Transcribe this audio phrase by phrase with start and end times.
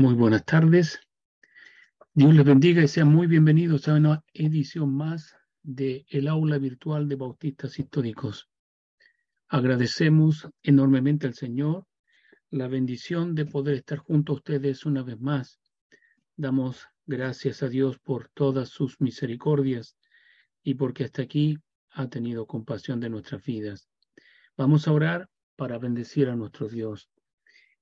[0.00, 0.98] Muy buenas tardes.
[2.14, 7.06] Dios les bendiga y sean muy bienvenidos a una edición más de el aula virtual
[7.06, 8.48] de Bautistas Históricos.
[9.46, 11.84] Agradecemos enormemente al Señor
[12.48, 15.60] la bendición de poder estar junto a ustedes una vez más.
[16.34, 19.98] Damos gracias a Dios por todas sus misericordias
[20.62, 21.58] y porque hasta aquí
[21.90, 23.86] ha tenido compasión de nuestras vidas.
[24.56, 27.10] Vamos a orar para bendecir a nuestro Dios.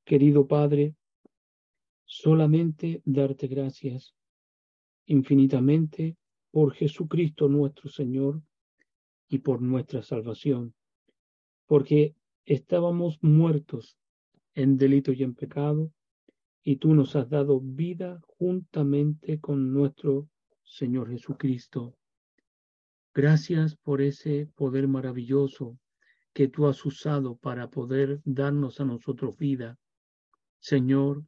[0.05, 0.97] Querido Padre,
[2.09, 4.15] solamente darte gracias
[5.05, 6.17] infinitamente
[6.51, 8.43] por Jesucristo nuestro Señor
[9.29, 10.75] y por nuestra salvación,
[11.67, 12.15] porque
[12.47, 13.99] estábamos muertos
[14.55, 15.93] en delito y en pecado,
[16.63, 20.31] y tú nos has dado vida juntamente con nuestro
[20.65, 21.95] Señor Jesucristo.
[23.15, 25.79] Gracias por ese poder maravilloso
[26.33, 29.79] que tú has usado para poder darnos a nosotros vida.
[30.59, 31.25] Señor,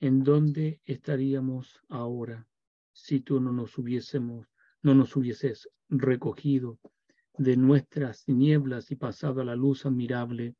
[0.00, 2.48] ¿en dónde estaríamos ahora
[2.92, 4.46] si tú no nos hubiésemos,
[4.82, 6.78] no nos hubieses recogido
[7.36, 10.54] de nuestras nieblas y pasado a la luz admirable?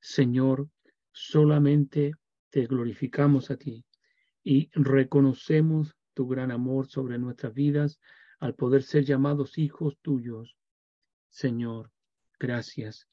[0.00, 0.70] Señor,
[1.12, 2.14] solamente
[2.48, 3.84] te glorificamos a ti
[4.42, 8.00] y reconocemos tu gran amor sobre nuestras vidas
[8.40, 10.56] al poder ser llamados hijos tuyos.
[11.28, 11.90] Señor,
[12.40, 13.06] gracias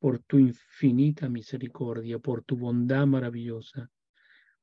[0.00, 3.90] por tu infinita misericordia, por tu bondad maravillosa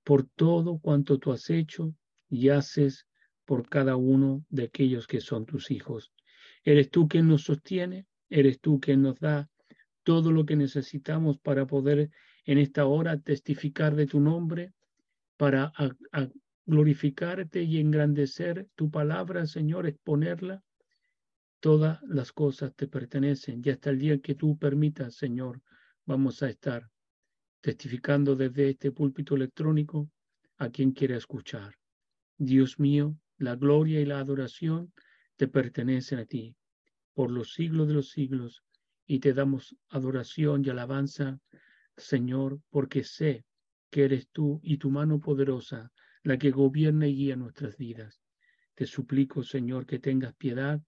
[0.03, 1.93] por todo cuanto tú has hecho
[2.29, 3.07] y haces
[3.45, 6.11] por cada uno de aquellos que son tus hijos.
[6.63, 9.49] Eres tú quien nos sostiene, eres tú quien nos da
[10.03, 12.09] todo lo que necesitamos para poder
[12.45, 14.73] en esta hora testificar de tu nombre,
[15.37, 15.71] para
[16.65, 20.63] glorificarte y engrandecer tu palabra, Señor, exponerla.
[21.59, 25.61] Todas las cosas te pertenecen y hasta el día que tú permitas, Señor,
[26.05, 26.89] vamos a estar
[27.61, 30.09] testificando desde este púlpito electrónico
[30.57, 31.75] a quien quiera escuchar.
[32.37, 34.93] Dios mío, la gloria y la adoración
[35.37, 36.55] te pertenecen a ti
[37.13, 38.63] por los siglos de los siglos
[39.05, 41.39] y te damos adoración y alabanza,
[41.97, 43.45] Señor, porque sé
[43.89, 45.91] que eres tú y tu mano poderosa
[46.23, 48.21] la que gobierna y guía nuestras vidas.
[48.75, 50.81] Te suplico, Señor, que tengas piedad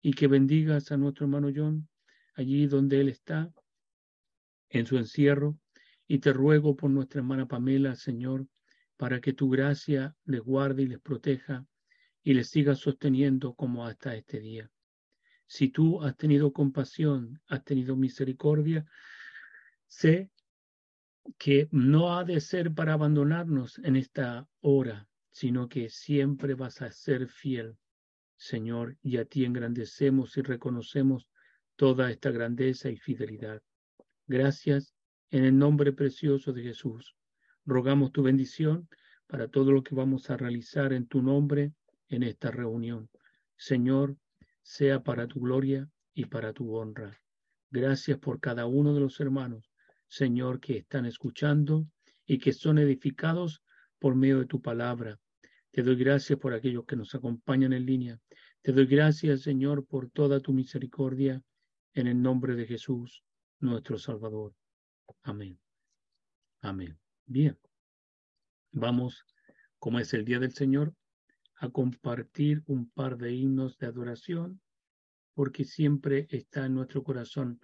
[0.00, 1.88] y que bendigas a nuestro hermano John
[2.34, 3.52] allí donde él está,
[4.68, 5.58] en su encierro,
[6.06, 8.46] y te ruego por nuestra hermana Pamela, Señor,
[8.96, 11.66] para que tu gracia les guarde y les proteja
[12.22, 14.70] y les siga sosteniendo como hasta este día.
[15.46, 18.86] Si tú has tenido compasión, has tenido misericordia,
[19.86, 20.30] sé
[21.38, 26.90] que no ha de ser para abandonarnos en esta hora, sino que siempre vas a
[26.90, 27.76] ser fiel,
[28.36, 31.28] Señor, y a ti engrandecemos y reconocemos
[31.76, 33.62] toda esta grandeza y fidelidad.
[34.26, 34.93] Gracias
[35.34, 37.16] en el nombre precioso de Jesús,
[37.66, 38.88] rogamos tu bendición
[39.26, 41.72] para todo lo que vamos a realizar en tu nombre
[42.08, 43.10] en esta reunión.
[43.56, 44.16] Señor,
[44.62, 47.20] sea para tu gloria y para tu honra.
[47.68, 49.72] Gracias por cada uno de los hermanos,
[50.06, 51.88] Señor, que están escuchando
[52.24, 53.60] y que son edificados
[53.98, 55.18] por medio de tu palabra.
[55.72, 58.20] Te doy gracias por aquellos que nos acompañan en línea.
[58.62, 61.42] Te doy gracias, Señor, por toda tu misericordia
[61.92, 63.24] en el nombre de Jesús,
[63.58, 64.54] nuestro Salvador.
[65.22, 65.58] Amén.
[66.60, 66.98] Amén.
[67.26, 67.58] Bien.
[68.72, 69.24] Vamos,
[69.78, 70.94] como es el Día del Señor,
[71.56, 74.60] a compartir un par de himnos de adoración,
[75.34, 77.60] porque siempre está en nuestro corazón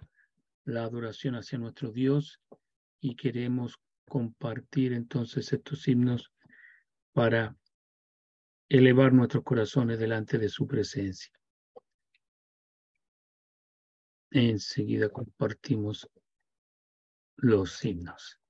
[0.63, 2.39] la adoración hacia nuestro Dios
[2.99, 6.31] y queremos compartir entonces estos himnos
[7.13, 7.55] para
[8.69, 11.31] elevar nuestros corazones delante de su presencia.
[14.29, 16.09] Enseguida compartimos
[17.37, 18.40] los signos.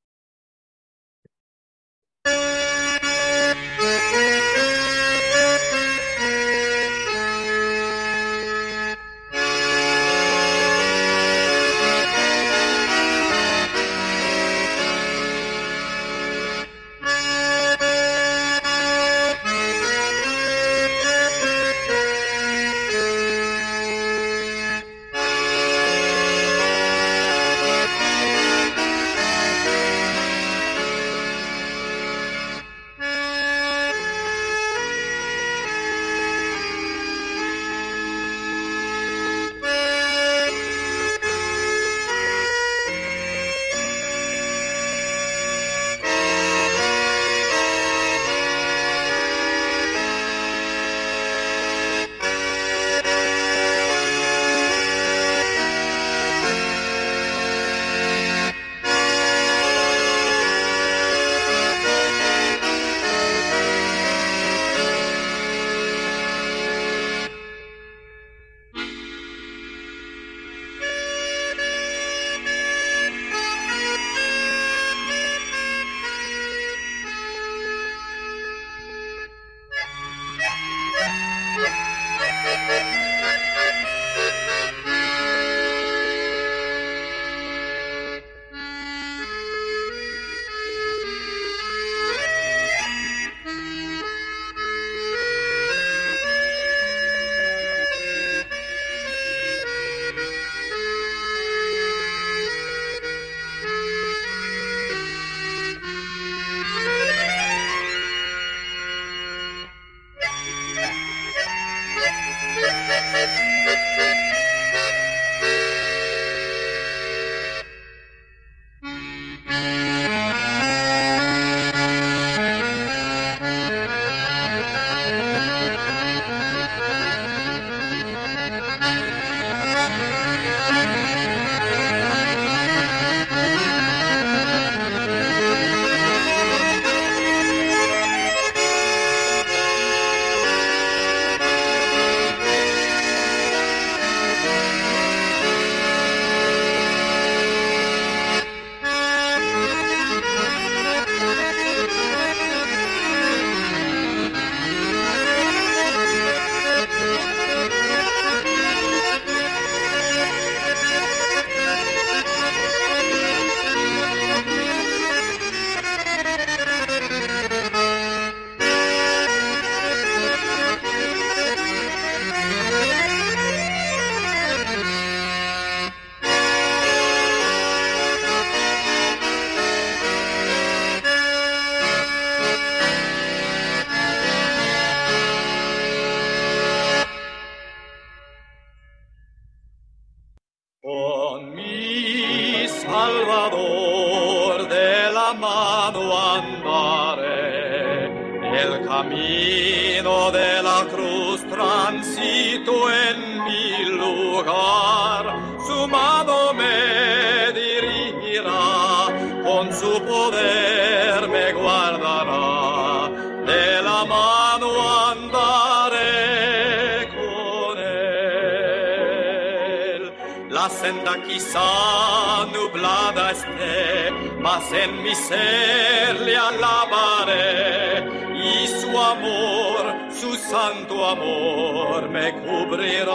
[220.62, 228.06] La senda quizá nublada esté, mas en mi ser le alabaré
[228.36, 233.12] y su amor, su santo amor me cubrirá.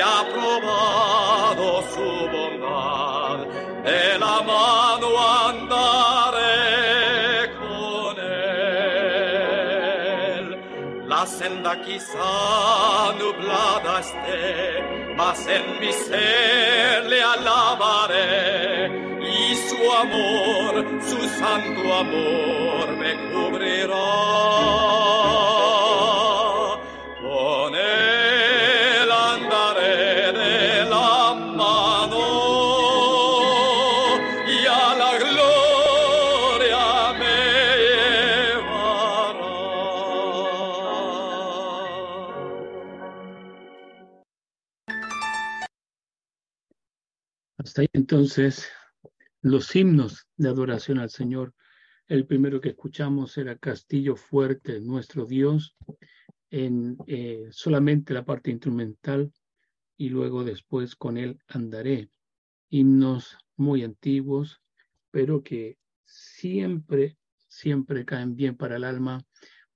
[0.00, 3.38] Ha probado su bondad.
[3.84, 5.08] De la mano
[5.46, 6.58] andaré
[7.60, 9.48] con él.
[11.06, 21.20] La senda quizá nublada esté, mas en mi ser le alabaré y su amor, su
[21.40, 24.87] santo amor me cubrirá.
[47.78, 48.68] Ahí entonces
[49.40, 51.54] los himnos de adoración al Señor.
[52.08, 55.76] El primero que escuchamos era Castillo Fuerte, nuestro Dios,
[56.50, 59.32] en eh, solamente la parte instrumental
[59.96, 62.10] y luego después con él andaré.
[62.68, 64.60] Himnos muy antiguos,
[65.12, 67.16] pero que siempre,
[67.46, 69.24] siempre caen bien para el alma,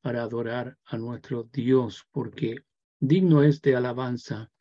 [0.00, 2.56] para adorar a nuestro Dios, porque
[2.98, 4.51] digno es de alabanza.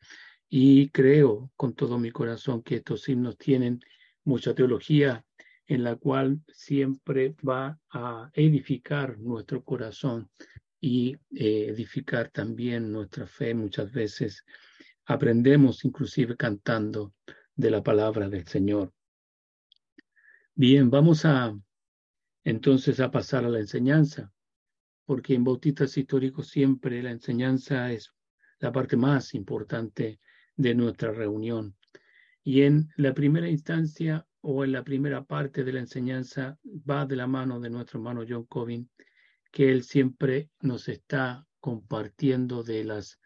[0.54, 3.80] Y creo con todo mi corazón que estos himnos tienen
[4.22, 5.24] mucha teología
[5.66, 10.28] en la cual siempre va a edificar nuestro corazón
[10.78, 13.54] y eh, edificar también nuestra fe.
[13.54, 14.44] Muchas veces
[15.06, 17.14] aprendemos inclusive cantando
[17.56, 18.92] de la palabra del Señor.
[20.54, 21.58] Bien, vamos a
[22.44, 24.30] entonces a pasar a la enseñanza,
[25.06, 28.12] porque en Bautistas Históricos siempre la enseñanza es
[28.58, 30.20] la parte más importante
[30.56, 31.76] de nuestra reunión.
[32.44, 37.16] Y en la primera instancia o en la primera parte de la enseñanza va de
[37.16, 38.90] la mano de nuestro hermano John Covin,
[39.50, 43.20] que él siempre nos está compartiendo de las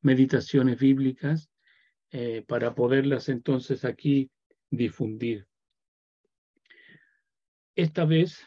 [0.00, 1.50] meditaciones bíblicas
[2.12, 4.30] eh, para poderlas entonces aquí
[4.70, 5.46] difundir.
[7.74, 8.46] Esta vez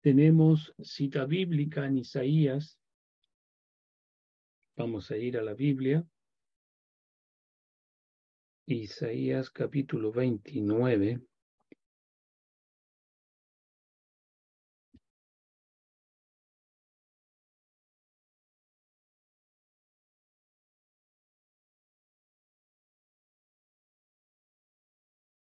[0.00, 2.78] tenemos cita bíblica en Isaías.
[4.76, 6.04] Vamos a ir a la Biblia.
[8.72, 11.20] Isaías capítulo 29.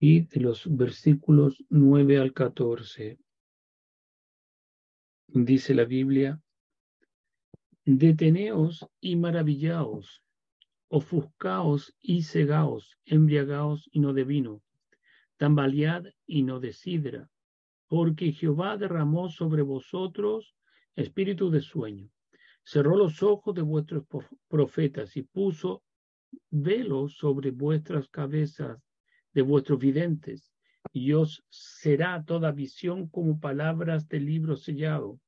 [0.00, 3.18] Y de los versículos 9 al 14.
[5.28, 6.42] Dice la Biblia,
[7.85, 10.24] deteneos y maravillaos
[10.88, 14.62] ofuscaos y cegaos, embriagaos y no de vino,
[15.37, 17.31] tambalead y no de sidra,
[17.88, 20.55] porque Jehová derramó sobre vosotros
[20.97, 22.11] espíritu de sueño,
[22.64, 24.05] cerró los ojos de vuestros
[24.49, 25.83] profetas y puso
[26.50, 28.79] velos sobre vuestras cabezas
[29.33, 30.53] de vuestros videntes,
[30.93, 35.19] y os será toda visión como palabras del libro sellado,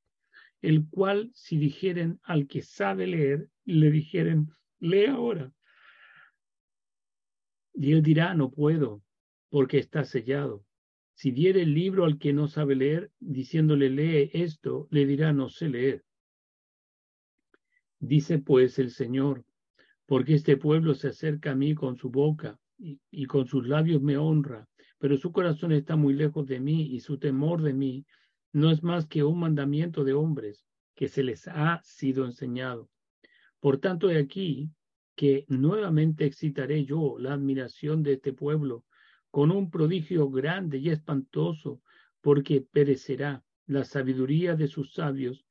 [0.63, 4.49] el cual si dijeren al que sabe leer, le dijeren,
[4.81, 5.53] lee ahora.
[7.75, 9.03] Y él dirá, no puedo,
[9.51, 10.65] porque está sellado.
[11.15, 15.49] Si diere el libro al que no sabe leer, diciéndole, lee esto, le dirá, no
[15.49, 16.05] sé leer.
[17.99, 19.45] Dice pues el Señor,
[20.07, 24.03] porque este pueblo se acerca a mí con su boca y, y con sus labios
[24.03, 24.69] me honra,
[24.99, 28.07] pero su corazón está muy lejos de mí y su temor de mí
[28.53, 32.91] no es más que un mandamiento de hombres que se les ha sido enseñado
[33.61, 34.71] Por tanto, he aquí
[35.15, 38.85] que nuevamente excitaré yo la admiración de este pueblo
[39.31, 41.81] con un prodigio grande y espantoso,
[42.21, 45.45] porque perecerá la sabiduría de sus sabios,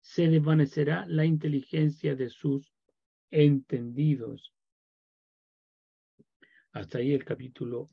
[0.00, 2.72] se desvanecerá la inteligencia de sus
[3.30, 4.52] entendidos.
[6.72, 7.90] Hasta ahí el capítulo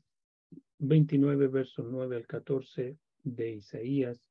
[0.78, 4.30] 29, versos 9 al 14 de Isaías.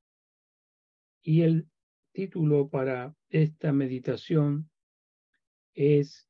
[1.22, 1.67] Y el
[2.12, 4.69] título para esta meditación
[5.79, 6.27] es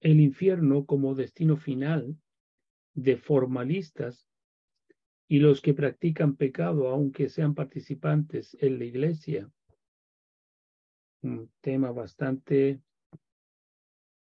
[0.00, 2.16] El infierno como destino final
[2.92, 4.26] de formalistas
[5.28, 9.48] y los que practican pecado, aunque sean participantes en la iglesia.
[11.22, 12.82] Un tema bastante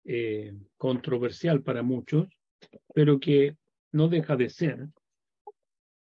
[0.05, 2.29] eh, controversial para muchos,
[2.93, 3.57] pero que
[3.91, 4.89] no deja de ser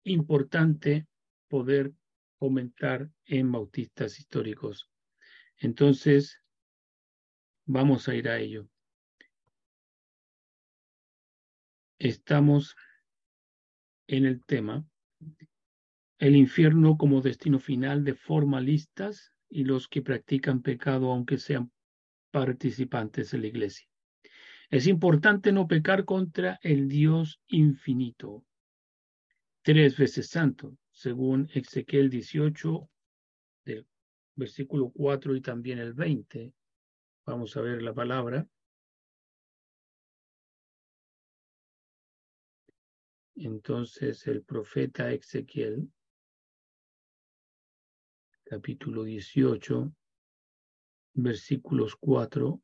[0.02, 1.06] importante
[1.48, 1.92] poder
[2.38, 4.90] comentar en bautistas históricos.
[5.58, 6.43] Entonces,
[7.66, 8.68] vamos a ir a ello.
[11.98, 12.76] Estamos
[14.06, 14.84] en el tema
[16.18, 21.70] el infierno como destino final de formalistas y los que practican pecado aunque sean
[22.30, 23.86] participantes en la iglesia.
[24.70, 28.44] Es importante no pecar contra el Dios infinito,
[29.62, 32.88] tres veces santo, según Ezequiel 18,
[33.66, 33.86] del
[34.34, 36.52] versículo 4 y también el 20.
[37.26, 38.46] Vamos a ver la palabra.
[43.34, 45.90] Entonces el profeta Ezequiel,
[48.44, 49.90] capítulo 18,
[51.14, 52.60] versículos 4,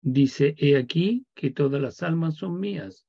[0.00, 3.06] dice, he aquí que todas las almas son mías,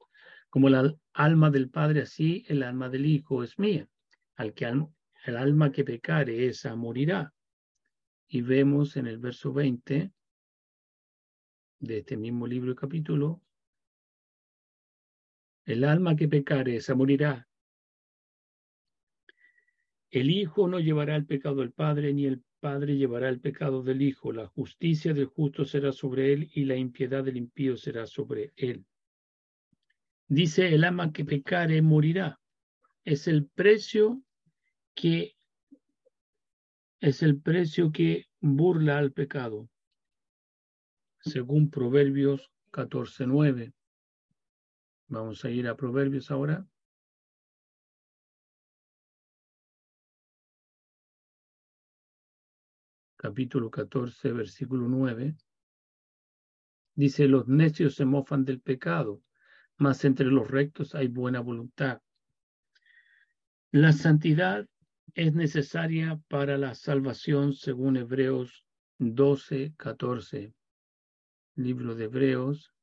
[0.50, 3.88] como la alma del Padre, así el alma del Hijo es mía.
[4.36, 7.32] Al que el alma que pecare, esa morirá.
[8.30, 10.12] Y vemos en el verso 20
[11.80, 13.42] de este mismo libro y capítulo,
[15.66, 17.48] el alma que pecare, esa morirá.
[20.12, 24.02] El Hijo no llevará el pecado del Padre, ni el Padre llevará el pecado del
[24.02, 24.32] Hijo.
[24.32, 28.86] La justicia del justo será sobre él, y la impiedad del impío será sobre él.
[30.28, 32.40] Dice, el alma que pecare morirá.
[33.04, 34.22] Es el precio
[34.94, 35.36] que
[37.00, 39.70] es el precio que burla al pecado,
[41.22, 43.74] según Proverbios 14.9.
[45.08, 46.68] Vamos a ir a Proverbios ahora.
[53.16, 55.36] Capítulo 14, versículo 9.
[56.96, 59.22] Dice, los necios se mofan del pecado,
[59.78, 62.02] mas entre los rectos hay buena voluntad.
[63.72, 64.68] La santidad
[65.16, 68.66] es necesaria para la salvación según Hebreos
[69.00, 70.54] 12, 14.
[71.56, 72.74] Libro de Hebreos,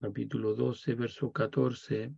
[0.00, 2.14] capítulo 12, verso 14,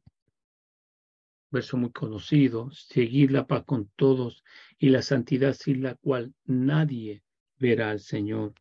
[1.50, 4.44] verso muy conocido, seguir la paz con todos
[4.78, 7.22] y la santidad sin la cual nadie
[7.58, 8.54] verá al Señor.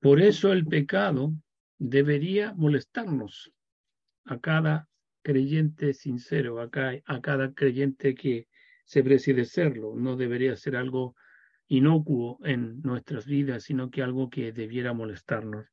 [0.00, 1.32] Por eso el pecado
[1.78, 3.52] debería molestarnos
[4.24, 4.88] a cada
[5.22, 8.48] creyente sincero, a cada, a cada creyente que
[8.84, 9.94] se preside serlo.
[9.96, 11.16] No debería ser algo
[11.68, 15.66] inocuo en nuestras vidas, sino que algo que debiera molestarnos.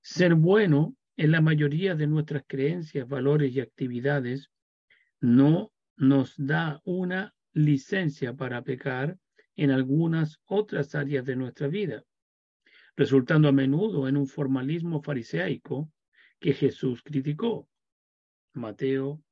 [0.00, 4.50] Ser bueno en la mayoría de nuestras creencias, valores y actividades,
[5.20, 9.18] no nos da una licencia para pecar
[9.56, 12.02] en algunas otras áreas de nuestra vida,
[13.00, 15.90] resultando a menudo en un formalismo fariseico
[16.38, 17.66] que Jesús criticó.
[18.52, 19.22] Mateo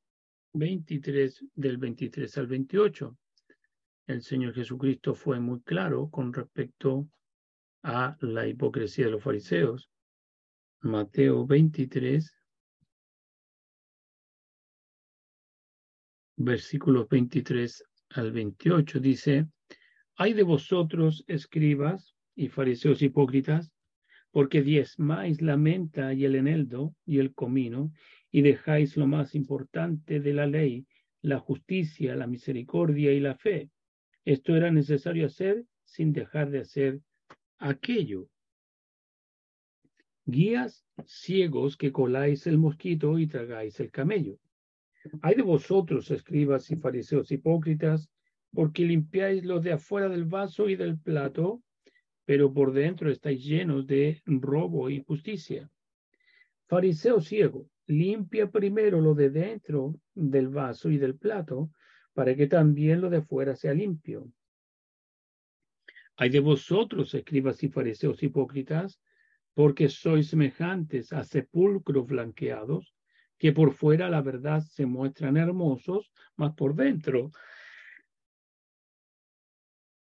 [0.54, 3.18] 23, del 23 al 28.
[4.06, 7.10] El Señor Jesucristo fue muy claro con respecto
[7.82, 9.90] a la hipocresía de los fariseos.
[10.80, 12.34] Mateo 23,
[16.37, 17.84] versículos 23
[18.14, 19.46] al 28 dice,
[20.16, 23.73] hay de vosotros, escribas y fariseos hipócritas,
[24.30, 27.92] porque diezmáis la menta y el eneldo y el comino,
[28.30, 30.87] y dejáis lo más importante de la ley,
[31.21, 33.71] la justicia, la misericordia y la fe.
[34.25, 37.00] Esto era necesario hacer sin dejar de hacer
[37.59, 38.28] aquello
[40.28, 44.38] guías ciegos que coláis el mosquito y tragáis el camello.
[45.23, 48.11] Hay de vosotros, escribas y fariseos hipócritas,
[48.52, 51.62] porque limpiáis lo de afuera del vaso y del plato,
[52.28, 55.70] pero por dentro estáis llenos de robo y justicia.
[56.66, 61.70] Fariseo ciego, limpia primero lo de dentro del vaso y del plato,
[62.12, 64.30] para que también lo de fuera sea limpio.
[66.18, 69.00] Hay de vosotros, escribas y fariseos hipócritas,
[69.54, 72.94] porque sois semejantes a sepulcros blanqueados,
[73.38, 77.30] que por fuera la verdad se muestran hermosos, mas por dentro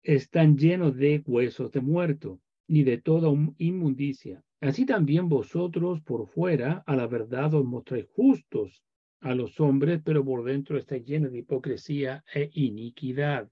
[0.03, 4.43] están llenos de huesos de muerto y de toda inmundicia.
[4.61, 8.83] Así también vosotros por fuera a la verdad os mostráis justos
[9.21, 13.51] a los hombres, pero por dentro estáis llenos de hipocresía e iniquidad.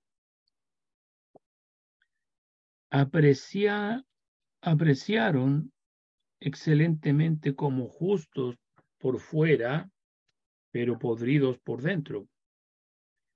[2.90, 4.04] Aprecia,
[4.62, 5.72] apreciaron
[6.40, 8.56] excelentemente como justos
[8.98, 9.90] por fuera,
[10.70, 12.28] pero podridos por dentro.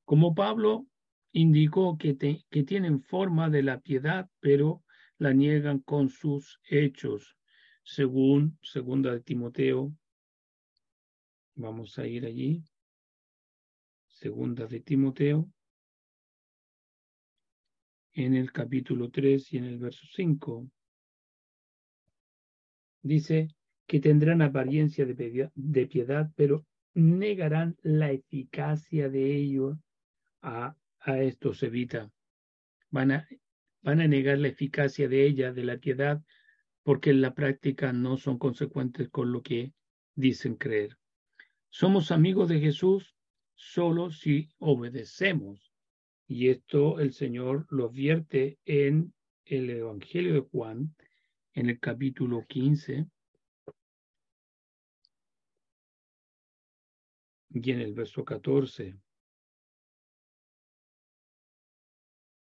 [0.05, 0.87] Como Pablo
[1.33, 2.16] indicó que,
[2.51, 4.83] que tienen forma de la piedad, pero
[5.18, 7.37] la niegan con sus hechos,
[7.83, 9.92] según segunda de Timoteo.
[11.55, 12.62] Vamos a ir allí.
[14.07, 15.49] Segunda de Timoteo.
[18.14, 20.68] En el capítulo 3 y en el verso 5.
[23.03, 23.49] Dice
[23.87, 26.64] que tendrán apariencia de piedad, pero
[26.95, 29.79] negarán la eficacia de ello.
[30.42, 32.11] A, a esto se evita.
[32.91, 33.29] Van a,
[33.83, 36.23] van a negar la eficacia de ella, de la piedad,
[36.83, 39.73] porque en la práctica no son consecuentes con lo que
[40.15, 40.99] dicen creer.
[41.71, 43.17] Somos amigos de Jesús
[43.55, 45.73] solo si obedecemos.
[46.27, 49.12] Y esto el Señor lo advierte en
[49.45, 50.95] el Evangelio de Juan,
[51.55, 53.07] en el capítulo 15
[57.51, 58.97] y en el verso 14.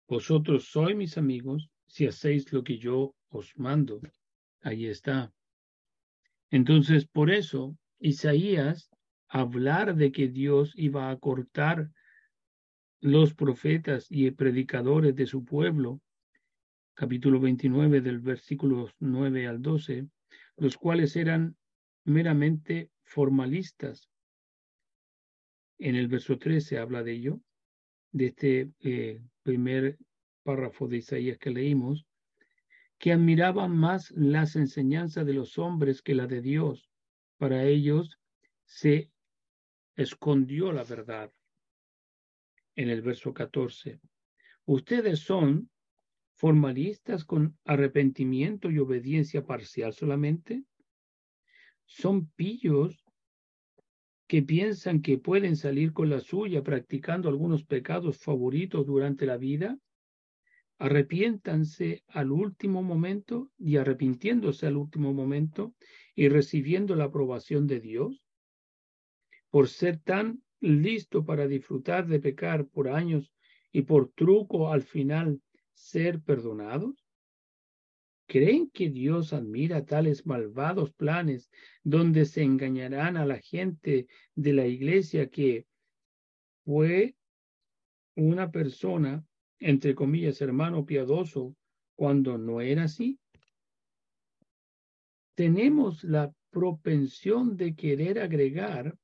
[0.10, 4.02] Vosotros sois mis amigos si hacéis lo que yo os mando.
[4.62, 5.32] Ahí está.
[6.50, 8.90] Entonces, por eso, Isaías,
[9.28, 11.92] hablar de que Dios iba a cortar
[13.02, 16.02] los profetas y predicadores de su pueblo,
[16.96, 20.08] capítulo 29 del versículo 9 al 12,
[20.58, 21.56] los cuales eran
[22.04, 24.10] meramente formalistas.
[25.78, 27.40] En el verso 13 habla de ello,
[28.12, 29.98] de este eh, primer
[30.44, 32.06] párrafo de Isaías que leímos,
[33.00, 36.92] que admiraban más las enseñanzas de los hombres que la de Dios.
[37.40, 38.20] Para ellos
[38.66, 39.12] se
[39.96, 41.34] escondió la verdad.
[42.76, 44.00] En el verso 14,
[44.66, 45.72] ustedes son
[46.36, 50.64] formalistas con arrepentimiento y obediencia parcial solamente?
[51.86, 53.04] ¿Son pillos
[54.30, 59.80] que piensan que pueden salir con la suya practicando algunos pecados favoritos durante la vida?
[60.78, 65.74] Arrepiéntanse al último momento y arrepintiéndose al último momento
[66.14, 68.24] y recibiendo la aprobación de Dios
[69.50, 73.34] por ser tan listo para disfrutar de pecar por años
[73.72, 75.42] y por truco al final
[75.74, 77.09] ser perdonados?
[78.30, 81.50] ¿Creen que Dios admira tales malvados planes
[81.84, 85.66] donde se engañarán a la gente de la iglesia que
[86.64, 87.16] fue
[88.16, 89.26] una persona,
[89.58, 91.56] entre comillas, hermano piadoso,
[91.96, 93.20] cuando no era así?
[95.34, 98.96] Tenemos la propensión de querer agregar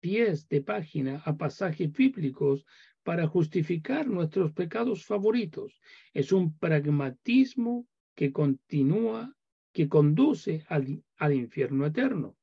[0.00, 2.64] pies de página a pasajes bíblicos
[3.02, 5.78] para justificar nuestros pecados favoritos.
[6.14, 7.86] Es un pragmatismo
[8.20, 9.34] que continúa,
[9.72, 12.36] que conduce al, al infierno eterno.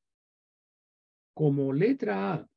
[1.32, 2.48] Como letra A,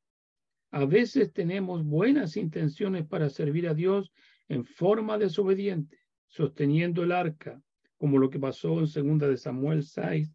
[0.72, 4.12] a veces tenemos buenas intenciones para servir a Dios
[4.48, 7.62] en forma desobediente, sosteniendo el arca,
[7.96, 10.34] como lo que pasó en segunda de Samuel 6,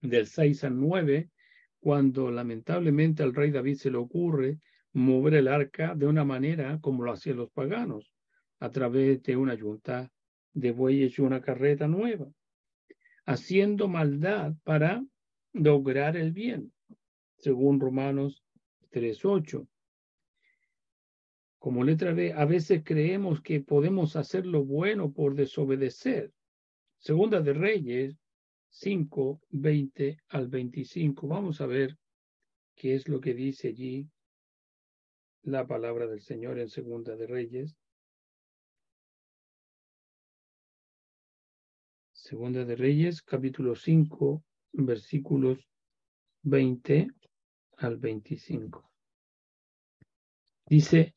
[0.00, 1.28] del 6 al 9,
[1.78, 4.60] cuando lamentablemente al rey David se le ocurre
[4.94, 8.14] mover el arca de una manera como lo hacían los paganos,
[8.60, 10.10] a través de una yunta
[10.54, 12.30] de bueyes y una carreta nueva,
[13.24, 15.04] haciendo maldad para
[15.52, 16.72] lograr el bien,
[17.36, 18.42] según Romanos
[18.90, 19.66] 3.8.
[21.58, 26.32] Como letra B, a veces creemos que podemos hacer lo bueno por desobedecer.
[26.98, 28.16] Segunda de Reyes
[28.70, 31.28] 5, 20 al 25.
[31.28, 31.96] Vamos a ver
[32.74, 34.08] qué es lo que dice allí
[35.42, 37.76] la palabra del Señor en Segunda de Reyes.
[42.32, 44.42] Segunda de Reyes, capítulo 5,
[44.72, 45.68] versículos
[46.44, 47.08] 20
[47.76, 48.90] al 25.
[50.66, 51.14] Dice,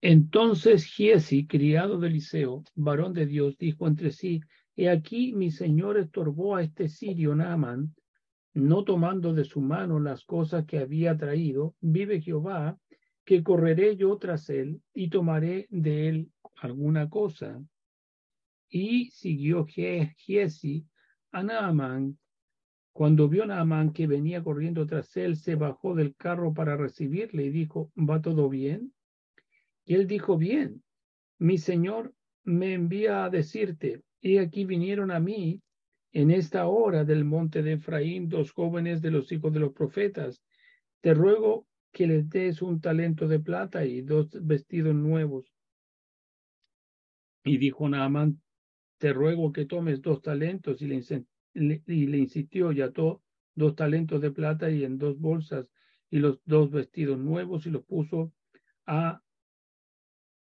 [0.00, 4.40] entonces Giesi, criado de Eliseo, varón de Dios, dijo entre sí,
[4.74, 7.94] he aquí mi señor estorbó a este sirio Naaman
[8.54, 12.76] no tomando de su mano las cosas que había traído, vive Jehová,
[13.24, 17.62] que correré yo tras él y tomaré de él alguna cosa.
[18.76, 20.84] Y siguió Giesi
[21.30, 22.18] a Naamán.
[22.92, 27.50] Cuando vio Naamán que venía corriendo tras él, se bajó del carro para recibirle y
[27.50, 28.92] dijo, ¿va todo bien?
[29.84, 30.82] Y él dijo, bien,
[31.38, 35.62] mi señor me envía a decirte, y aquí vinieron a mí
[36.10, 40.42] en esta hora del monte de Efraín dos jóvenes de los hijos de los profetas.
[41.00, 45.54] Te ruego que les des un talento de plata y dos vestidos nuevos.
[47.44, 48.40] Y dijo Naamán,
[48.98, 53.22] te ruego que tomes dos talentos y le, y le insistió y ató
[53.54, 55.66] dos talentos de plata y en dos bolsas
[56.10, 58.32] y los dos vestidos nuevos y los puso
[58.86, 59.22] a,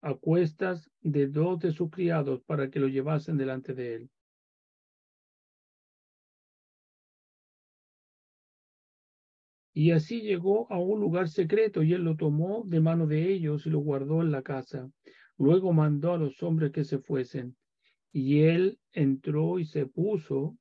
[0.01, 4.11] a cuestas de dos de sus criados para que lo llevasen delante de él.
[9.75, 13.65] Y así llegó a un lugar secreto y él lo tomó de mano de ellos
[13.67, 14.89] y lo guardó en la casa.
[15.37, 17.55] Luego mandó a los hombres que se fuesen.
[18.13, 20.55] Y él entró y se puso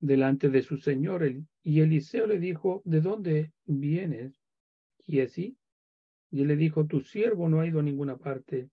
[0.00, 1.22] delante de su señor.
[1.62, 4.40] Y Eliseo le dijo, ¿de dónde vienes?
[5.06, 5.56] Y.
[6.30, 8.70] Y él le dijo, tu siervo no ha ido a ninguna parte.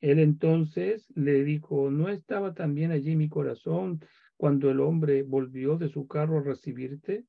[0.00, 4.00] Él entonces le dijo, ¿no estaba también allí mi corazón
[4.36, 7.24] cuando el hombre volvió de su carro a recibirte?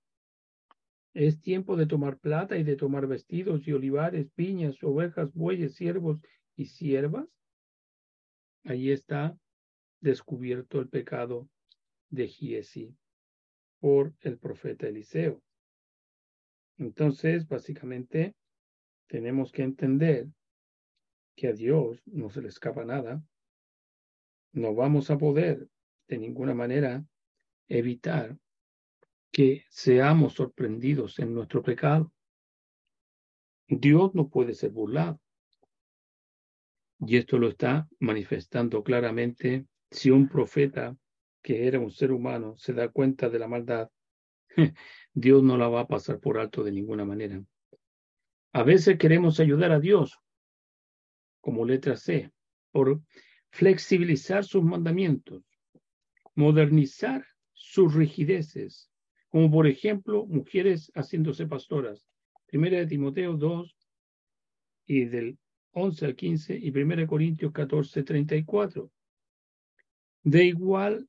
[1.14, 6.20] Es tiempo de tomar plata y de tomar vestidos y olivares, piñas, ovejas, bueyes, siervos
[6.56, 7.28] y siervas.
[8.64, 9.38] Ahí está
[10.02, 11.50] descubierto el pecado
[12.10, 12.96] de Giesi
[13.80, 15.42] por el profeta Eliseo.
[16.78, 18.36] Entonces, básicamente,
[19.08, 20.28] tenemos que entender
[21.36, 23.24] que a Dios no se le escapa nada.
[24.52, 25.70] No vamos a poder
[26.08, 27.06] de ninguna manera
[27.68, 28.38] evitar
[29.32, 32.12] que seamos sorprendidos en nuestro pecado.
[33.68, 35.22] Dios no puede ser burlado.
[37.00, 40.96] Y esto lo está manifestando claramente si un profeta
[41.42, 43.90] que era un ser humano se da cuenta de la maldad,
[45.14, 47.42] Dios no la va a pasar por alto de ninguna manera.
[48.52, 50.20] A veces queremos ayudar a Dios,
[51.40, 52.32] como letra C,
[52.72, 53.02] por
[53.52, 55.44] flexibilizar sus mandamientos,
[56.36, 58.92] modernizar sus rigideces,
[59.30, 62.06] como por ejemplo mujeres haciéndose pastoras.
[62.48, 63.78] Primera de Timoteo 2
[64.88, 65.38] y del
[65.72, 68.92] 11 al 15 y Primera de Corintios 14, 34.
[70.24, 71.08] De igual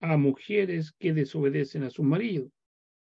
[0.00, 2.50] a mujeres que desobedecen a su marido.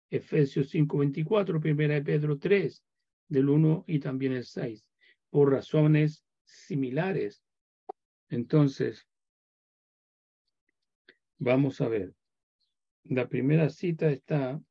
[0.10, 2.84] Efesios 5, 24, Primera de Pedro 3,
[3.28, 4.84] del 1 y también el 6,
[5.30, 7.44] por razones similares.
[8.30, 9.08] Entonces,
[11.38, 12.14] vamos a ver.
[13.04, 14.62] La primera cita está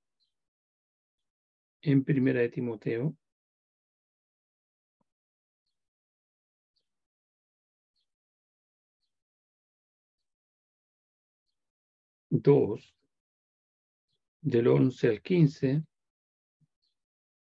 [1.82, 3.16] en Primera de Timoteo.
[12.30, 12.94] Dos,
[14.40, 15.84] del 11 al 15,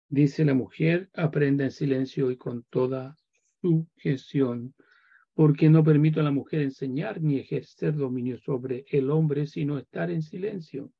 [0.08, 3.18] dice la mujer, aprenda en silencio y con toda
[3.62, 4.74] sujeción
[5.40, 10.12] porque no permito a la mujer enseñar ni ejercer dominio sobre el hombre, sino estar
[10.12, 10.92] en silencio.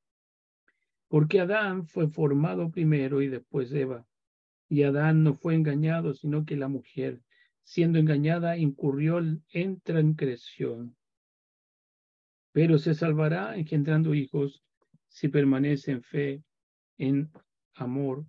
[1.10, 4.08] Porque Adán fue formado primero y después Eva.
[4.70, 7.22] Y Adán no fue engañado, sino que la mujer,
[7.64, 9.20] siendo engañada, incurrió
[9.52, 10.96] en transgresión.
[12.52, 14.64] Pero se salvará engendrando hijos
[15.08, 16.44] si permanece en fe,
[16.98, 17.32] en
[17.76, 18.26] amor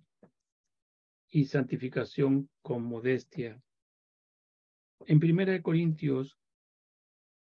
[1.29, 3.61] y santificación con modestia
[5.07, 6.37] en Primera de Corintios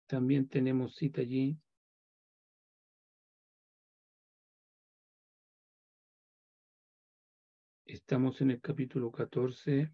[0.07, 1.59] también tenemos cita allí.
[7.85, 9.93] Estamos en el capítulo 14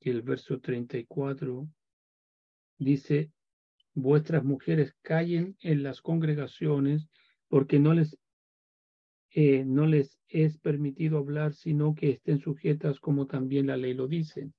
[0.00, 1.66] y el verso 34
[2.78, 3.32] dice,
[3.94, 7.08] vuestras mujeres callen en las congregaciones
[7.48, 8.16] porque no les,
[9.30, 14.08] eh, no les es permitido hablar, sino que estén sujetas como también la ley lo
[14.08, 14.50] dice.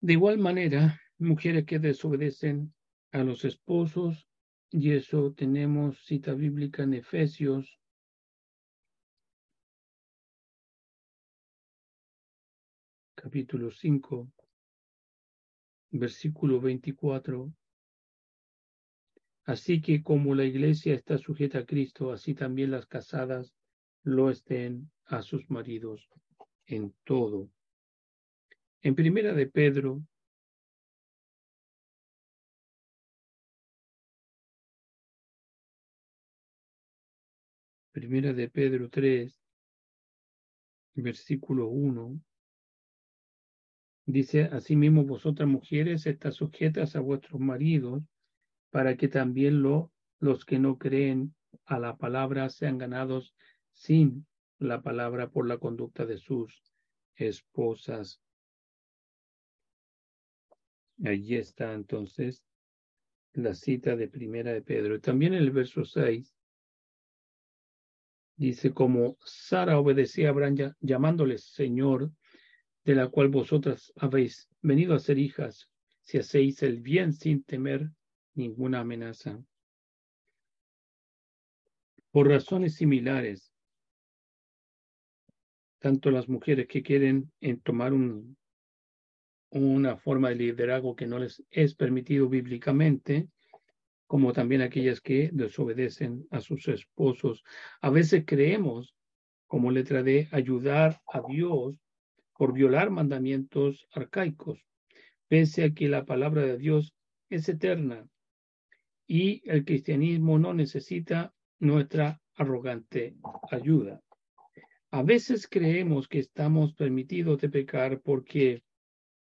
[0.00, 2.72] De igual manera, mujeres que desobedecen
[3.12, 4.28] a los esposos,
[4.70, 7.78] y eso tenemos cita bíblica en Efesios
[13.14, 14.30] capítulo 5,
[15.98, 17.52] versículo 24.
[19.44, 23.54] Así que como la iglesia está sujeta a Cristo, así también las casadas
[24.02, 26.08] lo estén a sus maridos
[26.66, 27.48] en todo.
[28.82, 30.02] En primera de Pedro,
[37.92, 39.40] primera de Pedro 3,
[40.96, 42.20] versículo 1,
[44.06, 48.04] Dice, asimismo vosotras mujeres estás sujetas a vuestros maridos,
[48.70, 53.34] para que también lo, los que no creen a la palabra sean ganados
[53.72, 54.26] sin
[54.58, 56.62] la palabra por la conducta de sus
[57.16, 58.22] esposas.
[61.04, 62.44] Allí está entonces
[63.32, 65.00] la cita de primera de Pedro.
[65.00, 66.34] También en el verso 6
[68.36, 72.12] dice, como Sara obedecía a Abraham llamándole Señor,
[72.86, 75.68] de la cual vosotras habéis venido a ser hijas,
[76.02, 77.90] si hacéis el bien sin temer
[78.34, 79.42] ninguna amenaza.
[82.12, 83.52] Por razones similares,
[85.80, 87.32] tanto las mujeres que quieren
[87.64, 88.36] tomar un,
[89.50, 93.28] una forma de liderazgo que no les es permitido bíblicamente,
[94.06, 97.42] como también aquellas que desobedecen a sus esposos.
[97.80, 98.94] A veces creemos,
[99.48, 101.80] como letra D, ayudar a Dios
[102.36, 104.64] por violar mandamientos arcaicos,
[105.28, 106.94] pese a que la palabra de Dios
[107.28, 108.06] es eterna
[109.06, 113.16] y el cristianismo no necesita nuestra arrogante
[113.50, 114.00] ayuda.
[114.90, 118.62] A veces creemos que estamos permitidos de pecar porque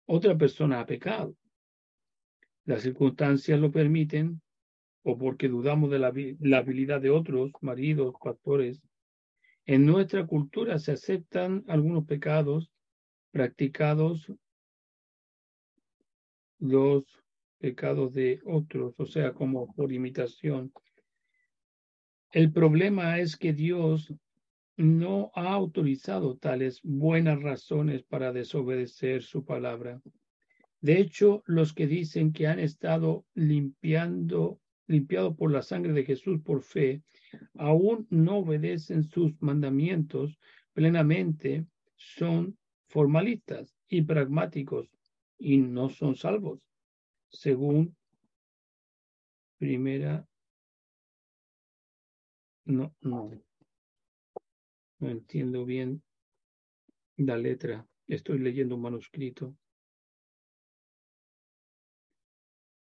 [0.06, 1.36] otra persona ha pecado.
[2.65, 4.41] Las circunstancias lo permiten
[5.04, 8.82] o porque dudamos de la, habilidad de otros maridos, pastores.
[9.65, 12.72] En nuestra cultura se aceptan algunos pecados
[13.36, 14.32] practicados,
[16.58, 17.04] los
[17.58, 20.71] pecados de otros, o sea, como por imitación.
[22.32, 24.13] El problema es que Dios
[24.78, 30.02] no ha autorizado tales buenas razones para desobedecer su palabra.
[30.80, 36.39] De hecho, los que dicen que han estado limpiando, limpiado por la sangre de Jesús
[36.41, 37.04] por fe,
[37.56, 40.39] aún no obedecen sus mandamientos
[40.71, 41.65] plenamente,
[41.98, 42.58] son
[42.96, 44.90] formalistas y pragmáticos
[45.38, 46.62] y no son salvos,
[47.28, 47.94] según
[49.58, 50.26] primera
[52.64, 53.32] no, no,
[55.00, 56.02] no entiendo bien
[57.18, 57.86] la letra.
[58.08, 59.54] Estoy leyendo un manuscrito.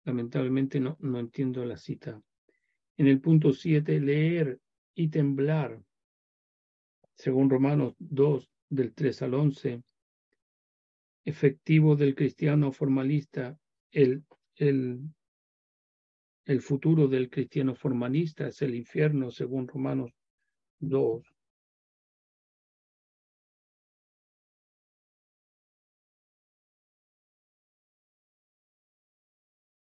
[0.05, 2.21] Lamentablemente no, no entiendo la cita.
[2.95, 4.61] En el punto 7, leer
[4.93, 5.83] y temblar,
[7.15, 9.83] según Romanos 2, del 3 al 11,
[11.25, 13.59] efectivo del cristiano formalista,
[13.91, 14.23] el,
[14.57, 15.01] el,
[16.61, 20.11] futuro del cristiano formalista es el infierno, según Romanos
[20.79, 21.35] 2,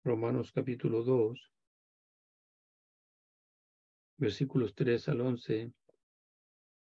[0.02, 1.52] Romanos capítulo 2,
[4.16, 5.72] versículos 3 al 11,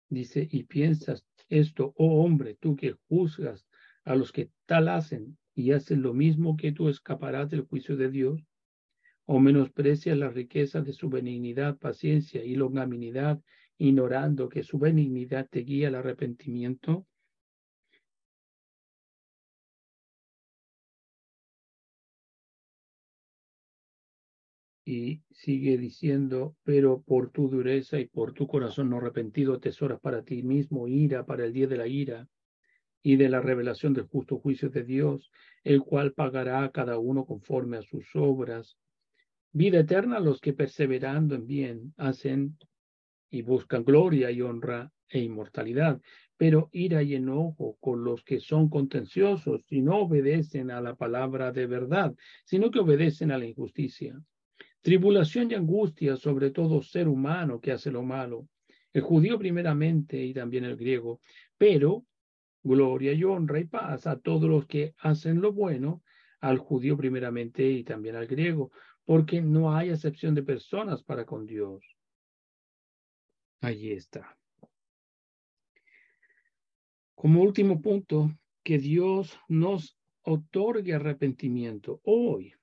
[0.08, 3.68] dice, y piensas esto, oh hombre, tú que juzgas
[4.04, 8.10] a los que tal hacen y hacen lo mismo que tú escaparás del juicio de
[8.10, 8.40] Dios,
[9.26, 13.40] o menosprecias la riqueza de su benignidad, paciencia y longanimidad,
[13.78, 17.06] ignorando que su benignidad te guía al arrepentimiento,
[24.84, 30.24] Y sigue diciendo, pero por tu dureza y por tu corazón no arrepentido tesoras para
[30.24, 32.28] ti mismo ira para el día de la ira
[33.02, 35.30] y de la revelación del justo juicio de Dios,
[35.64, 38.76] el cual pagará a cada uno conforme a sus obras.
[39.52, 42.56] Vida eterna a los que perseverando en bien hacen
[43.30, 46.00] y buscan gloria y honra e inmortalidad,
[46.36, 51.52] pero ira y enojo con los que son contenciosos y no obedecen a la palabra
[51.52, 54.20] de verdad, sino que obedecen a la injusticia.
[54.80, 58.48] Tribulación y angustia sobre todo ser humano que hace lo malo,
[58.92, 61.20] el judío primeramente y también el griego,
[61.56, 62.04] pero
[62.62, 66.02] gloria y honra y paz a todos los que hacen lo bueno,
[66.40, 68.70] al judío primeramente y también al griego,
[69.04, 71.84] porque no hay excepción de personas para con Dios.
[73.60, 74.36] Allí está.
[77.14, 78.30] Como último punto,
[78.64, 82.54] que Dios nos otorgue arrepentimiento hoy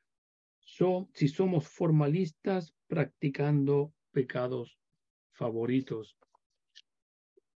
[1.14, 4.80] si somos formalistas practicando pecados
[5.32, 6.18] favoritos.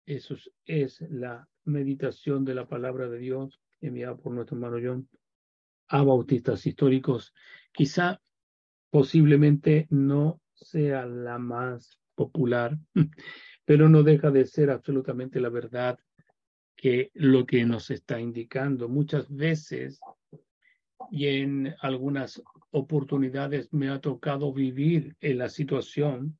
[0.06, 5.08] Eso es, la meditación de la palabra de Dios enviada por nuestro hermano John
[5.88, 7.34] a bautistas históricos.
[7.72, 8.20] Quizá
[8.90, 12.78] posiblemente no sea la más popular,
[13.64, 15.98] pero no deja de ser absolutamente la verdad
[16.76, 18.88] que lo que nos está indicando.
[18.88, 20.00] Muchas veces
[21.10, 26.38] y en algunas oportunidades me ha tocado vivir en la situación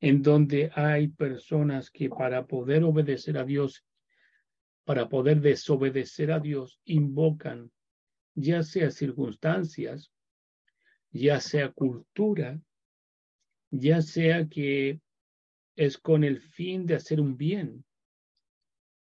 [0.00, 3.84] en donde hay personas que para poder obedecer a Dios,
[4.84, 7.70] para poder desobedecer a Dios, invocan
[8.34, 10.12] ya sea circunstancias,
[11.10, 12.60] ya sea cultura,
[13.70, 15.00] ya sea que
[15.76, 17.84] es con el fin de hacer un bien,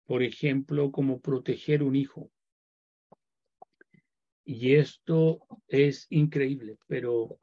[0.05, 2.31] por ejemplo, como proteger un hijo.
[4.45, 7.39] Y esto es increíble, pero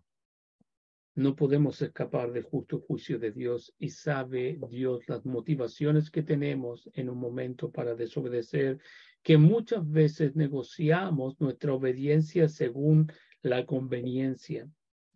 [1.14, 6.90] no podemos escapar del justo juicio de Dios y sabe Dios las motivaciones que tenemos
[6.94, 8.81] en un momento para desobedecer,
[9.22, 14.68] que muchas veces negociamos nuestra obediencia según la conveniencia.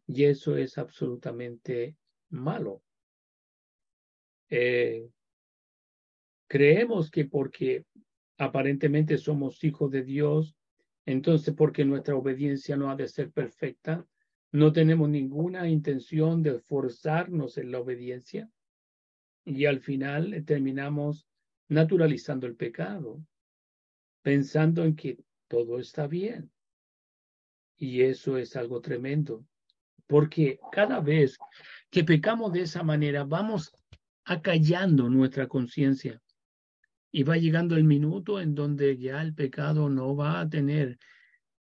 [0.06, 1.96] Y eso es absolutamente
[2.30, 2.82] malo.
[4.50, 5.11] Eh,
[6.46, 7.84] creemos que porque
[8.38, 10.54] aparentemente somos hijos de Dios,
[11.04, 14.06] entonces, porque nuestra obediencia no ha de ser perfecta,
[14.52, 18.50] no tenemos ninguna intención de forzarnos en la obediencia
[19.44, 21.26] y al final terminamos
[21.68, 23.22] naturalizando el pecado,
[24.22, 26.50] pensando en que todo está bien.
[27.76, 29.44] Y eso es algo tremendo,
[30.06, 31.38] porque cada vez
[31.90, 33.72] que pecamos de esa manera, vamos
[34.24, 36.20] acallando nuestra conciencia
[37.11, 40.98] y va llegando el minuto en donde ya el pecado no va a tener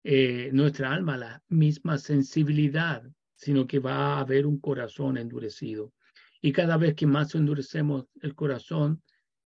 [0.04, 3.04] eh, nuestra alma la misma sensibilidad,
[3.36, 5.94] sino que va a haber un corazón endurecido.
[6.42, 9.02] Y cada vez que más endurecemos el corazón,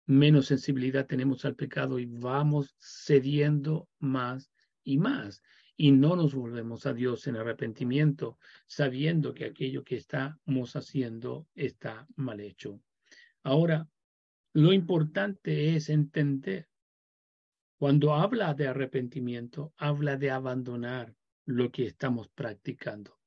[0.06, 4.52] menos sensibilidad tenemos al pecado y vamos cediendo más
[4.84, 5.42] y más.
[5.76, 12.08] Y no nos volvemos a Dios en arrepentimiento, sabiendo que aquello que estamos haciendo está
[12.16, 12.82] mal hecho.
[13.44, 13.88] Ahora,
[14.54, 16.68] lo importante es entender,
[17.78, 23.20] cuando habla de arrepentimiento, habla de abandonar lo que estamos practicando.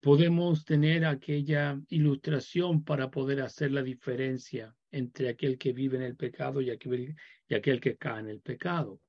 [0.00, 6.16] Podemos tener aquella ilustración para poder hacer la diferencia entre aquel que vive en el
[6.16, 7.14] pecado y aquel,
[7.46, 9.00] que cae en el pecado.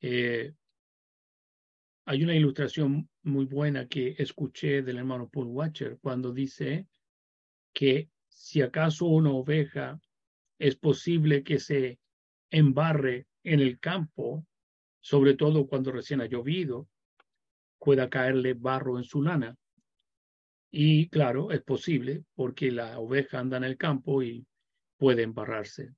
[0.00, 0.54] Eh,
[2.04, 6.86] hay una ilustración muy buena que escuché del hermano Paul Watcher cuando dice
[7.72, 10.00] que si acaso una oveja
[10.58, 11.98] es posible que se
[12.50, 14.44] embarre en el campo,
[15.00, 16.88] sobre todo cuando recién ha llovido,
[17.78, 19.56] pueda caerle barro en su lana.
[20.70, 24.46] Y claro, es posible porque la oveja anda en el campo y
[24.96, 25.94] puede embarrarse.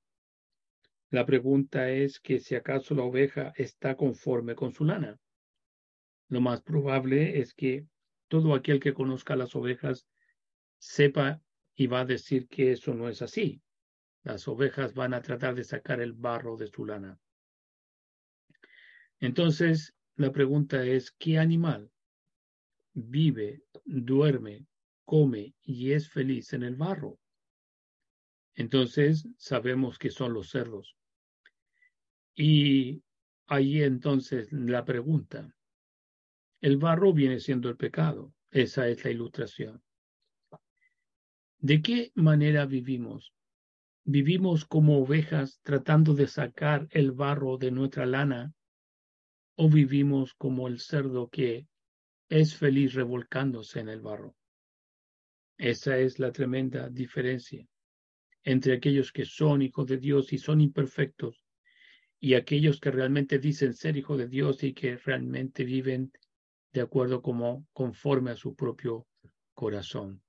[1.09, 5.17] La pregunta es que si acaso la oveja está conforme con su lana.
[6.27, 7.87] Lo más probable es que
[8.27, 10.07] todo aquel que conozca las ovejas
[10.77, 11.41] sepa
[11.75, 13.59] y va a decir que eso no es así.
[14.23, 17.19] Las ovejas van a tratar de sacar el barro de su lana.
[19.19, 21.91] Entonces, la pregunta es, ¿qué animal
[22.93, 24.65] vive, duerme,
[25.05, 27.19] come y es feliz en el barro?
[28.55, 30.95] Entonces, sabemos que son los cerdos.
[32.35, 33.03] Y
[33.47, 35.55] ahí entonces la pregunta,
[36.61, 38.33] el barro viene siendo el pecado.
[38.51, 39.81] Esa es la ilustración.
[41.59, 43.33] ¿De qué manera vivimos?
[44.11, 48.55] ¿Vivimos como ovejas tratando de sacar el barro de nuestra lana?
[49.55, 51.67] ¿O vivimos como el cerdo que
[52.27, 54.35] es feliz revolcándose en el barro?
[55.59, 57.67] Esa es la tremenda diferencia
[58.43, 61.45] entre aquellos que son hijos de Dios y son imperfectos
[62.19, 66.11] y aquellos que realmente dicen ser hijos de Dios y que realmente viven
[66.73, 69.05] de acuerdo como conforme a su propio
[69.53, 70.23] corazón.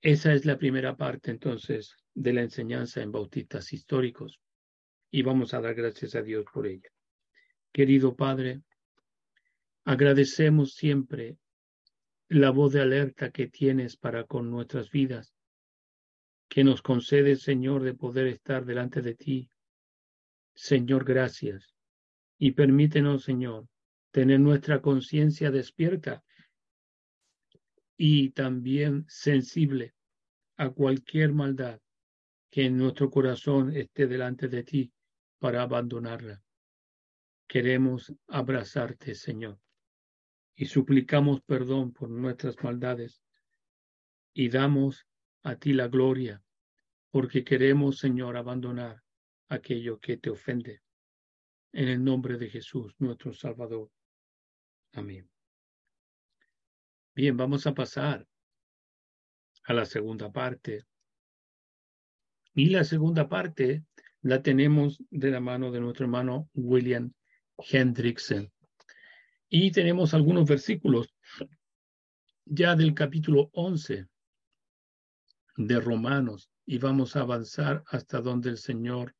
[0.00, 4.40] Esa es la primera parte entonces de la enseñanza en bautistas históricos
[5.10, 6.88] y vamos a dar gracias a Dios por ella.
[7.72, 8.62] Querido Padre,
[9.84, 11.36] agradecemos siempre
[12.28, 15.34] la voz de alerta que tienes para con nuestras vidas,
[16.48, 19.50] que nos concede, Señor, de poder estar delante de ti.
[20.54, 21.74] Señor, gracias.
[22.38, 23.66] Y permítenos, Señor,
[24.12, 26.22] tener nuestra conciencia despierta
[28.00, 29.92] y también sensible
[30.56, 31.80] a cualquier maldad
[32.50, 34.92] que en nuestro corazón esté delante de ti
[35.38, 36.42] para abandonarla.
[37.48, 39.58] Queremos abrazarte, Señor,
[40.54, 43.20] y suplicamos perdón por nuestras maldades
[44.32, 45.04] y damos
[45.42, 46.42] a ti la gloria,
[47.10, 49.02] porque queremos, Señor, abandonar
[49.48, 50.82] aquello que te ofende.
[51.72, 53.90] En el nombre de Jesús, nuestro Salvador.
[54.92, 55.28] Amén.
[57.18, 58.24] Bien, vamos a pasar
[59.64, 60.86] a la segunda parte.
[62.54, 63.84] Y la segunda parte
[64.20, 67.12] la tenemos de la mano de nuestro hermano William
[67.56, 68.52] Hendrickson.
[69.48, 71.12] Y tenemos algunos versículos
[72.44, 74.06] ya del capítulo 11
[75.56, 79.16] de Romanos y vamos a avanzar hasta donde el Señor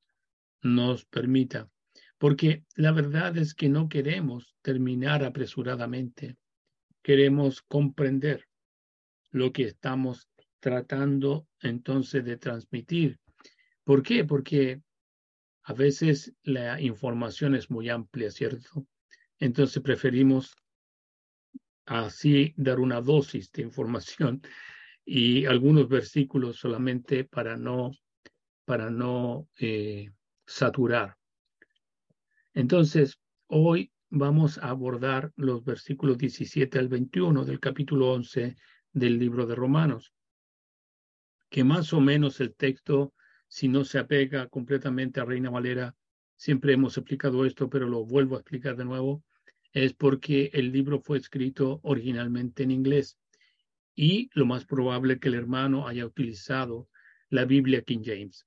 [0.63, 1.69] nos permita.
[2.17, 6.37] Porque la verdad es que no queremos terminar apresuradamente.
[7.09, 8.47] Queremos comprender
[9.31, 10.29] lo que estamos
[10.61, 13.19] tratando entonces de transmitir.
[13.83, 14.27] ¿Por qué?
[14.27, 14.83] Porque
[15.63, 18.87] a veces la información es muy amplia, ¿cierto?
[19.39, 20.55] Entonces preferimos
[21.87, 24.43] así dar una dosis de información
[25.07, 27.91] y algunos versículos solamente para no,
[28.67, 30.11] para no eh,
[30.47, 31.17] saturar.
[32.53, 38.57] Entonces, hoy vamos a abordar los versículos 17 al 21 del capítulo 11
[38.93, 40.13] del libro de Romanos,
[41.51, 43.13] que más o menos el texto,
[43.49, 45.95] si no se apega completamente a Reina Valera,
[46.37, 49.23] siempre hemos explicado esto, pero lo vuelvo a explicar de nuevo,
[49.73, 53.19] es porque el libro fue escrito originalmente en inglés
[53.95, 56.89] y lo más probable que el hermano haya utilizado
[57.29, 58.47] la Biblia King James.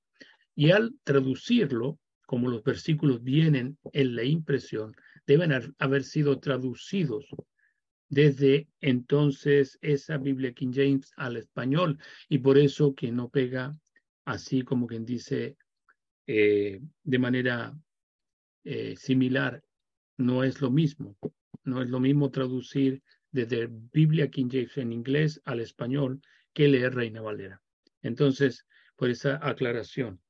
[0.54, 4.94] Y al traducirlo, como los versículos vienen en la impresión,
[5.26, 7.26] deben haber sido traducidos
[8.08, 11.98] desde entonces esa Biblia King James al español
[12.28, 13.74] y por eso que no pega
[14.24, 15.56] así como quien dice
[16.26, 17.74] eh, de manera
[18.64, 19.62] eh, similar,
[20.18, 21.16] no es lo mismo,
[21.64, 26.20] no es lo mismo traducir desde Biblia King James en inglés al español
[26.52, 27.60] que leer Reina Valera.
[28.02, 30.20] Entonces, por esa aclaración.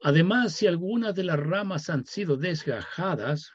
[0.00, 3.52] Además, si algunas de las ramas han sido desgajadas,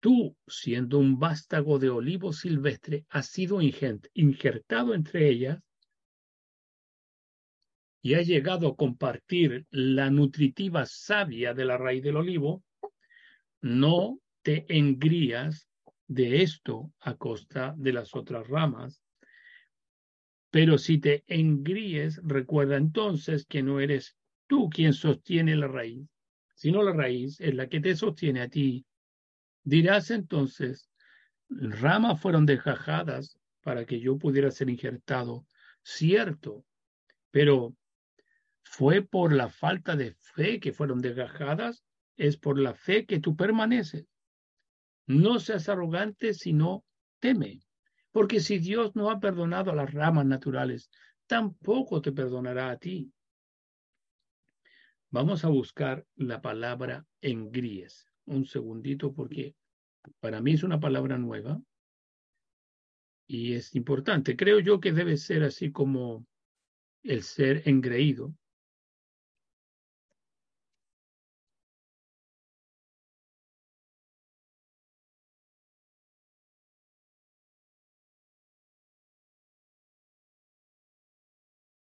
[0.00, 5.60] tú, siendo un vástago de olivo silvestre, has sido injertado entre ellas
[8.00, 12.64] y has llegado a compartir la nutritiva savia de la raíz del olivo,
[13.60, 15.68] no te engrías
[16.06, 19.02] de esto a costa de las otras ramas.
[20.50, 24.16] Pero si te engríes, recuerda entonces que no eres
[24.48, 26.08] tú quien sostiene la raíz,
[26.56, 28.84] sino la raíz es la que te sostiene a ti.
[29.62, 30.90] Dirás entonces,
[31.48, 35.46] ramas fueron desgajadas para que yo pudiera ser injertado.
[35.82, 36.64] Cierto,
[37.30, 37.76] pero
[38.62, 41.84] ¿fue por la falta de fe que fueron desgajadas?
[42.16, 44.06] Es por la fe que tú permaneces.
[45.06, 46.84] No seas arrogante, sino
[47.20, 47.60] teme.
[48.10, 50.90] Porque si Dios no ha perdonado a las ramas naturales,
[51.26, 53.12] tampoco te perdonará a ti.
[55.10, 58.06] Vamos a buscar la palabra en gries.
[58.26, 59.54] Un segundito porque
[60.20, 61.62] para mí es una palabra nueva
[63.26, 64.36] y es importante.
[64.36, 66.26] Creo yo que debe ser así como
[67.02, 68.34] el ser engreído.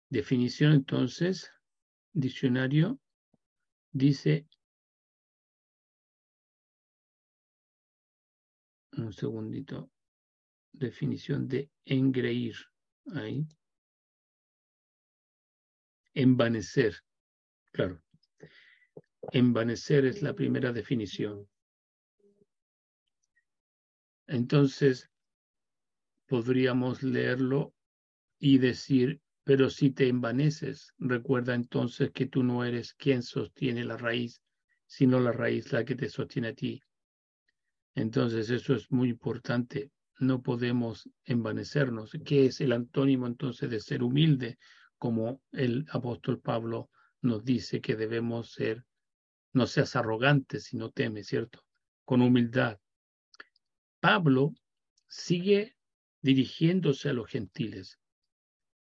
[0.09, 1.51] Definición entonces,
[2.13, 2.99] diccionario
[3.91, 4.47] dice,
[8.97, 9.89] un segundito,
[10.71, 12.55] definición de engreír,
[13.13, 13.45] ahí,
[16.13, 16.95] envanecer,
[17.71, 18.01] claro,
[19.31, 21.47] envanecer es la primera definición.
[24.27, 25.09] Entonces,
[26.27, 27.73] podríamos leerlo
[28.39, 33.97] y decir pero si te envaneces, recuerda entonces que tú no eres quien sostiene la
[33.97, 34.41] raíz,
[34.85, 36.81] sino la raíz la que te sostiene a ti.
[37.95, 39.91] Entonces eso es muy importante.
[40.19, 42.11] No podemos envanecernos.
[42.23, 44.59] ¿Qué es el antónimo entonces de ser humilde?
[44.97, 46.89] Como el apóstol Pablo
[47.21, 48.85] nos dice que debemos ser,
[49.53, 51.63] no seas arrogante, sino teme, ¿cierto?
[52.05, 52.79] Con humildad.
[53.99, 54.53] Pablo
[55.07, 55.75] sigue
[56.21, 58.00] dirigiéndose a los gentiles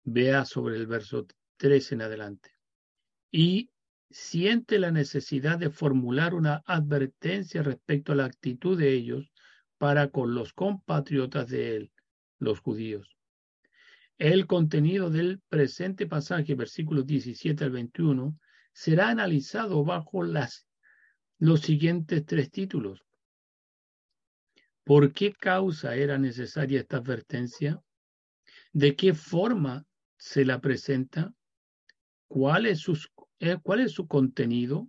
[0.05, 1.27] vea sobre el verso
[1.57, 2.51] 3 en adelante.
[3.31, 3.71] Y
[4.11, 9.33] siente la necesidad de formular una advertencia respecto a la actitud de ellos
[9.79, 11.93] para con los compatriotas de él,
[12.39, 13.17] los judíos.
[14.19, 18.39] El contenido del presente pasaje, versículos 17 al 21,
[18.73, 20.69] será analizado bajo las,
[21.39, 23.05] los siguientes tres títulos.
[24.85, 27.83] ¿Por qué causa era necesaria esta advertencia?
[28.73, 29.85] ¿De qué forma
[30.25, 31.35] se la presenta,
[32.29, 32.87] cuál es,
[33.41, 34.89] eh, cuál es su contenido.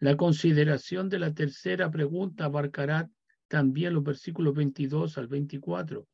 [0.00, 3.08] La consideración de la tercera pregunta abarcará
[3.46, 6.08] también los versículos 22 al 24.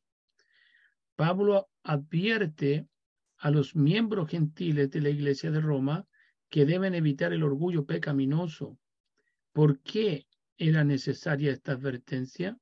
[1.15, 2.87] Pablo advierte
[3.37, 6.05] a los miembros gentiles de la Iglesia de Roma
[6.47, 8.77] que deben evitar el orgullo pecaminoso.
[9.51, 12.55] ¿Por qué era necesaria esta advertencia?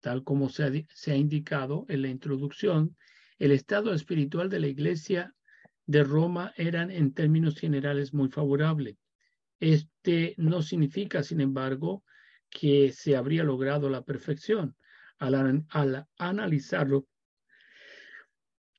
[0.00, 2.94] Tal como se se ha indicado en la introducción,
[3.38, 5.34] el estado espiritual de la iglesia
[5.86, 8.98] de Roma eran en términos generales muy favorable.
[9.60, 12.04] Este no significa, sin embargo,
[12.50, 14.76] que se habría logrado la perfección.
[15.18, 17.08] Al, al analizarlo,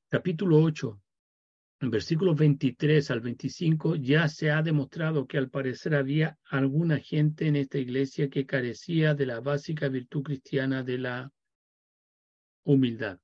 [0.08, 1.00] capítulo 8,
[1.80, 7.56] versículos 23 al 25, ya se ha demostrado que al parecer había alguna gente en
[7.56, 11.32] esta iglesia que carecía de la básica virtud cristiana de la
[12.64, 13.18] humildad.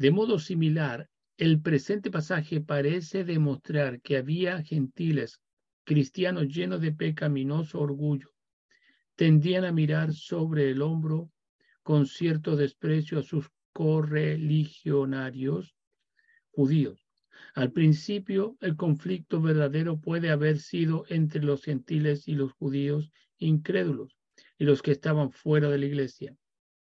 [0.00, 5.42] De modo similar, el presente pasaje parece demostrar que había gentiles
[5.84, 8.30] cristianos llenos de pecaminoso orgullo.
[9.14, 11.30] Tendían a mirar sobre el hombro
[11.82, 15.76] con cierto desprecio a sus correligionarios
[16.50, 17.06] judíos.
[17.52, 24.16] Al principio, el conflicto verdadero puede haber sido entre los gentiles y los judíos incrédulos
[24.56, 26.34] y los que estaban fuera de la iglesia.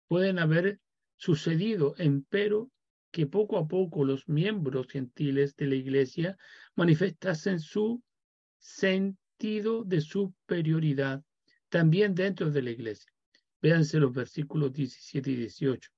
[0.09, 0.81] Pueden haber
[1.15, 2.71] sucedido, empero,
[3.15, 6.37] que poco a poco los miembros gentiles de la iglesia
[6.75, 8.03] manifestasen su
[8.57, 11.23] sentido de superioridad
[11.69, 13.09] también dentro de la iglesia.
[13.61, 15.89] Véanse los versículos 17 y 18.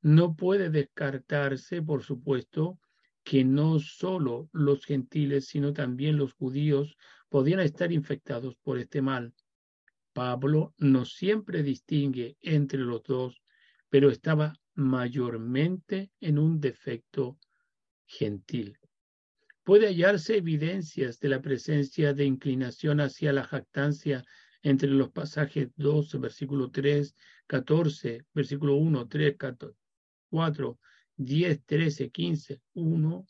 [0.00, 2.80] No puede descartarse, por supuesto,
[3.22, 6.96] que no solo los gentiles, sino también los judíos
[7.28, 9.34] podían estar infectados por este mal.
[10.14, 13.42] Pablo no siempre distingue entre los dos,
[13.90, 17.38] pero estaba mayormente en un defecto
[18.06, 18.78] gentil.
[19.64, 24.24] Puede hallarse evidencias de la presencia de inclinación hacia la jactancia
[24.62, 27.14] entre los pasajes 12, versículo 3,
[27.46, 29.36] 14, versículo 1, 3,
[30.30, 30.78] 4,
[31.16, 33.26] 10, 13, 15, 1,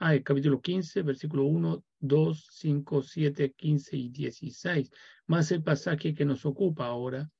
[0.00, 4.90] ah, el capítulo 15, versículo 1, 2, 5, 7, 15 y 16,
[5.26, 7.30] más el pasaje que nos ocupa ahora,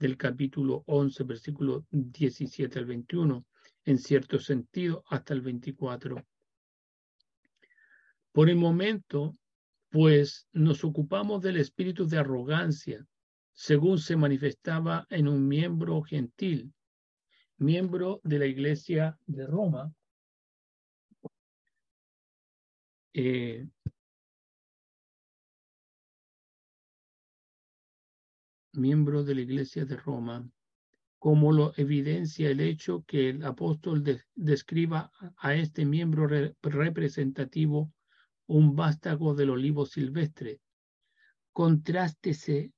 [0.00, 3.46] del capítulo 11, versículo 17 al 21,
[3.84, 6.26] en cierto sentido hasta el 24.
[8.32, 9.36] Por el momento,
[9.90, 13.06] pues nos ocupamos del espíritu de arrogancia,
[13.52, 16.72] según se manifestaba en un miembro gentil,
[17.58, 19.92] miembro de la iglesia de Roma,
[23.12, 23.68] eh,
[28.72, 30.48] miembro de la Iglesia de Roma,
[31.18, 34.02] como lo evidencia el hecho que el apóstol
[34.34, 36.26] describa a este miembro
[36.62, 37.92] representativo
[38.46, 40.60] un vástago del olivo silvestre.
[41.52, 42.72] Contrástese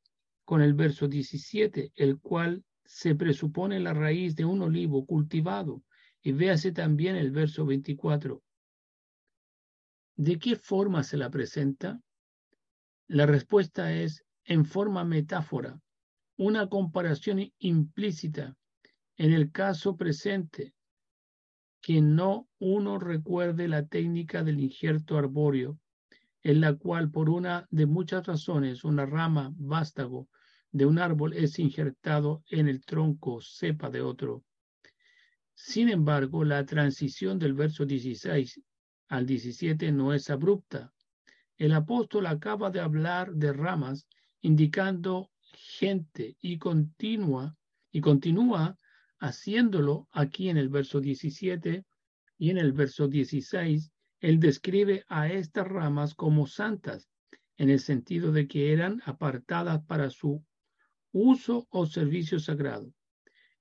[0.45, 5.83] con el verso 17, el cual se presupone la raíz de un olivo cultivado,
[6.21, 8.43] y véase también el verso 24.
[10.17, 12.01] ¿De qué forma se la presenta?
[13.09, 15.81] La respuesta es en forma metáfora,
[16.43, 18.57] una comparación implícita
[19.17, 20.75] en el caso presente,
[21.81, 25.79] que no uno recuerde la técnica del injerto arbóreo,
[26.43, 30.29] en la cual por una de muchas razones una rama vástago
[30.73, 34.43] de un árbol es injertado en el tronco cepa de otro.
[35.55, 38.61] Sin embargo, la transición del verso 16
[39.07, 40.93] al 17 no es abrupta.
[41.57, 44.09] El apóstol acaba de hablar de ramas
[44.41, 47.57] indicando gente y continúa
[47.91, 48.79] y continúa
[49.19, 51.85] haciéndolo aquí en el verso 17
[52.39, 57.09] y en el verso 16 él describe a estas ramas como santas
[57.57, 60.45] en el sentido de que eran apartadas para su
[61.13, 62.93] uso o servicio sagrado.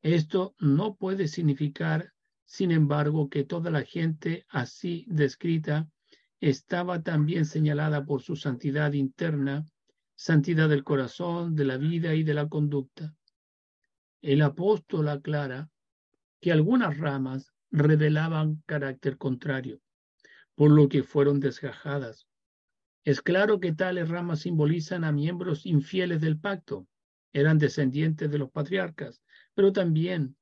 [0.01, 2.13] Esto no puede significar,
[2.45, 5.89] sin embargo, que toda la gente así descrita
[6.39, 9.65] estaba también señalada por su santidad interna
[10.21, 13.15] santidad del corazón, de la vida y de la conducta.
[14.21, 15.71] El apóstol aclara
[16.39, 19.81] que algunas ramas revelaban carácter contrario,
[20.53, 22.27] por lo que fueron desgajadas.
[23.03, 26.87] Es claro que tales ramas simbolizan a miembros infieles del pacto,
[27.33, 29.23] eran descendientes de los patriarcas,
[29.55, 30.35] pero también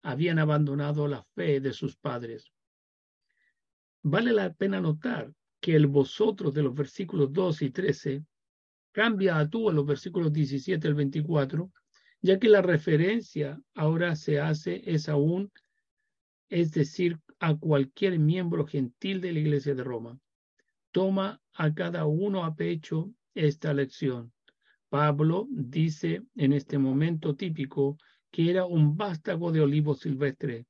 [0.00, 2.50] habían abandonado la fe de sus padres.
[4.02, 5.30] Vale la pena notar
[5.60, 8.24] que el vosotros de los versículos 2 y 13
[8.96, 11.70] cambia a tú en los versículos 17 al 24,
[12.22, 15.52] ya que la referencia ahora se hace es aún,
[16.48, 20.18] es decir, a cualquier miembro gentil de la Iglesia de Roma.
[20.92, 24.32] Toma a cada uno a pecho esta lección.
[24.88, 27.98] Pablo dice en este momento típico
[28.30, 30.64] que era un vástago de olivo silvestre.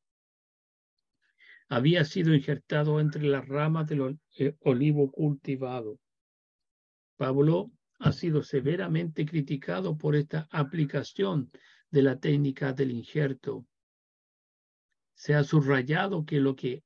[1.69, 6.01] Había sido injertado entre las ramas del eh, olivo cultivado.
[7.17, 11.51] Pablo ha sido severamente criticado por esta aplicación
[11.91, 13.67] de la técnica del injerto.
[15.15, 16.83] Se ha subrayado que lo que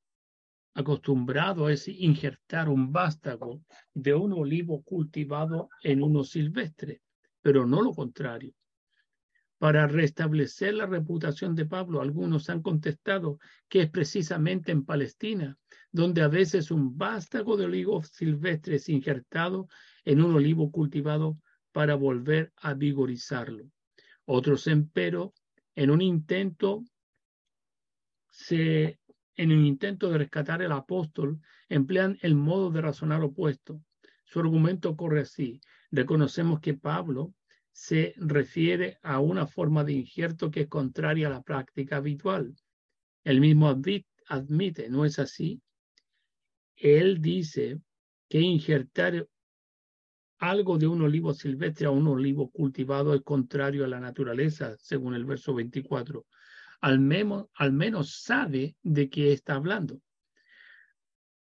[0.75, 3.61] acostumbrado es injertar un vástago
[3.93, 7.03] de un olivo cultivado en uno silvestre,
[7.43, 8.55] pero no lo contrario.
[9.61, 13.39] Para restablecer la reputación de Pablo, algunos han contestado
[13.69, 15.59] que es precisamente en Palestina,
[15.93, 19.69] donde a veces un vástago de olivo silvestre es injertado
[20.07, 21.37] en un olivo cultivado
[21.73, 23.71] para volver a vigorizarlo.
[24.25, 25.35] Otros, empero,
[25.75, 26.83] en un intento
[28.49, 31.39] en un intento de rescatar el apóstol,
[31.69, 33.83] emplean el modo de razonar opuesto.
[34.25, 35.61] Su argumento corre así.
[35.91, 37.35] Reconocemos que Pablo
[37.81, 42.55] se refiere a una forma de injerto que es contraria a la práctica habitual.
[43.25, 43.75] Él mismo
[44.29, 45.63] admite, ¿no es así?
[46.77, 47.81] Él dice
[48.29, 49.27] que injertar
[50.39, 55.15] algo de un olivo silvestre a un olivo cultivado es contrario a la naturaleza, según
[55.15, 56.27] el verso 24
[56.83, 60.01] al menos, al menos sabe de qué está hablando.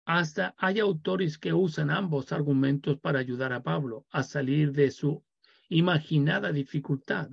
[0.05, 5.23] Hasta hay autores que usan ambos argumentos para ayudar a Pablo a salir de su
[5.69, 7.29] imaginada dificultad,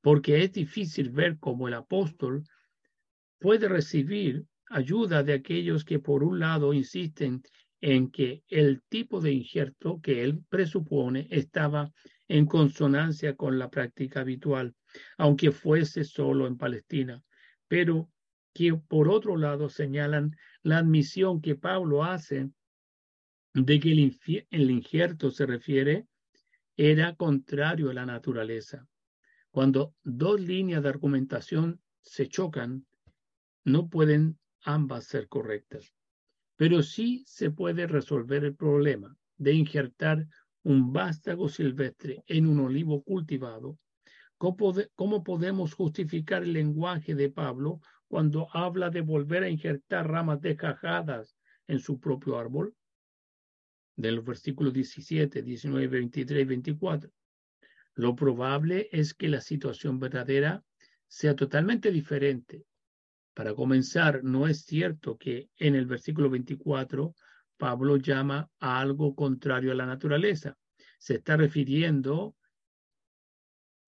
[0.00, 2.44] porque es difícil ver cómo el apóstol
[3.38, 7.42] puede recibir ayuda de aquellos que por un lado insisten
[7.80, 11.92] en que el tipo de injerto que él presupone estaba
[12.28, 14.74] en consonancia con la práctica habitual,
[15.18, 17.22] aunque fuese solo en Palestina,
[17.68, 18.08] pero
[18.54, 22.50] que por otro lado señalan la admisión que Pablo hace
[23.54, 26.06] de que el, el injerto se refiere
[26.90, 28.88] era contrario a la naturaleza.
[29.52, 32.86] Cuando dos líneas de argumentación se chocan,
[33.64, 35.94] no pueden ambas ser correctas.
[36.56, 40.26] Pero sí se puede resolver el problema de injertar
[40.64, 43.78] un vástago silvestre en un olivo cultivado,
[44.36, 51.36] ¿cómo, podemos justificar el lenguaje de Pablo cuando habla de volver a injertar ramas descajadas
[51.68, 52.74] en su propio árbol?
[53.96, 57.10] De los versículos 17, 19, 23 y 24.
[57.94, 60.64] Lo probable es que la situación verdadera
[61.06, 62.64] sea totalmente diferente.
[63.34, 67.14] Para comenzar, no es cierto que en el versículo 24
[67.56, 70.56] Pablo llama a algo contrario a la naturaleza.
[70.98, 72.34] Se está refiriendo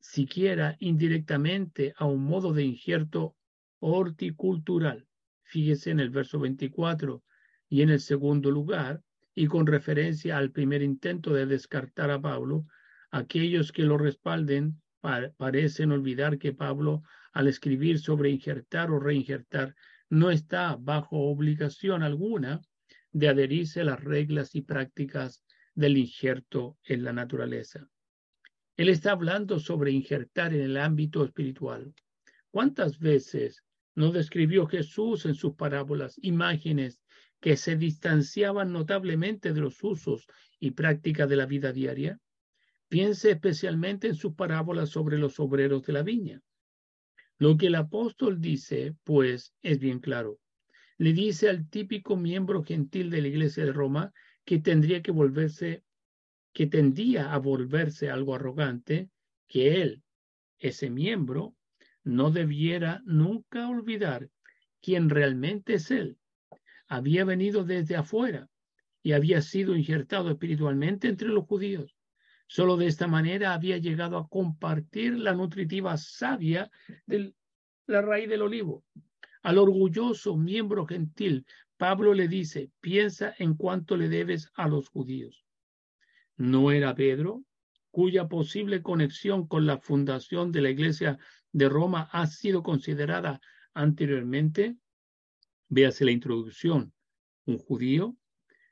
[0.01, 3.37] siquiera indirectamente a un modo de injerto
[3.81, 5.07] horticultural.
[5.43, 7.23] Fíjese en el verso 24
[7.69, 9.03] y en el segundo lugar,
[9.35, 12.67] y con referencia al primer intento de descartar a Pablo,
[13.11, 14.81] aquellos que lo respalden
[15.37, 19.75] parecen olvidar que Pablo, al escribir sobre injertar o reinjertar,
[20.09, 22.63] no está bajo obligación alguna
[23.13, 27.89] de adherirse a las reglas y prácticas del injerto en la naturaleza.
[28.77, 31.95] Él está hablando sobre injertar en el ámbito espiritual.
[32.51, 33.63] ¿Cuántas veces
[33.95, 37.01] no describió Jesús en sus parábolas imágenes
[37.45, 40.27] que se distanciaban notablemente de los usos
[40.59, 42.19] y prácticas de la vida diaria?
[42.89, 46.41] Piense especialmente en sus parábolas sobre los obreros de la viña.
[47.39, 50.41] Lo que el apóstol dice, pues, es bien claro
[50.97, 54.13] le dice al típico miembro gentil de la iglesia de Roma
[54.45, 55.83] que tendría que volverse,
[56.53, 59.11] que tendía a volverse algo arrogante,
[59.49, 60.03] que él,
[60.59, 61.57] ese miembro,
[62.05, 64.31] no debiera nunca olvidar
[64.81, 66.19] quién realmente es él.
[66.87, 68.49] Había venido desde afuera
[69.03, 71.97] y había sido injertado espiritualmente entre los judíos.
[72.47, 76.71] Solo de esta manera había llegado a compartir la nutritiva savia
[77.07, 77.35] de
[77.87, 78.85] la raíz del olivo.
[79.43, 85.45] Al orgulloso miembro gentil, Pablo le dice, piensa en cuánto le debes a los judíos.
[86.37, 87.45] ¿No era Pedro,
[87.91, 91.19] cuya posible conexión con la fundación de la iglesia
[91.53, 93.41] de Roma ha sido considerada
[93.75, 94.77] anteriormente?
[95.69, 96.93] Véase la introducción.
[97.47, 98.17] ¿Un judío?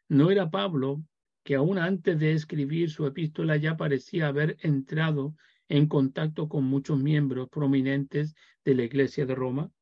[0.09, 1.03] ¿No era Pablo,
[1.45, 5.35] que aún antes de escribir su epístola ya parecía haber entrado
[5.69, 8.35] en contacto con muchos miembros prominentes
[8.65, 9.73] de la iglesia de Roma?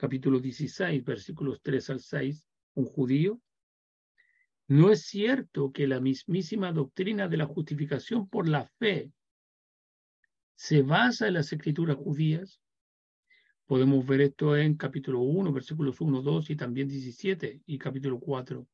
[0.00, 3.38] capítulo 16, versículos 3 al 6, un judío.
[4.66, 9.12] No es cierto que la mismísima doctrina de la justificación por la fe
[10.54, 12.62] se basa en las escrituras judías.
[13.70, 18.66] Podemos ver esto en capítulo 1, versículos 1, 2 y también 17 y capítulo 4.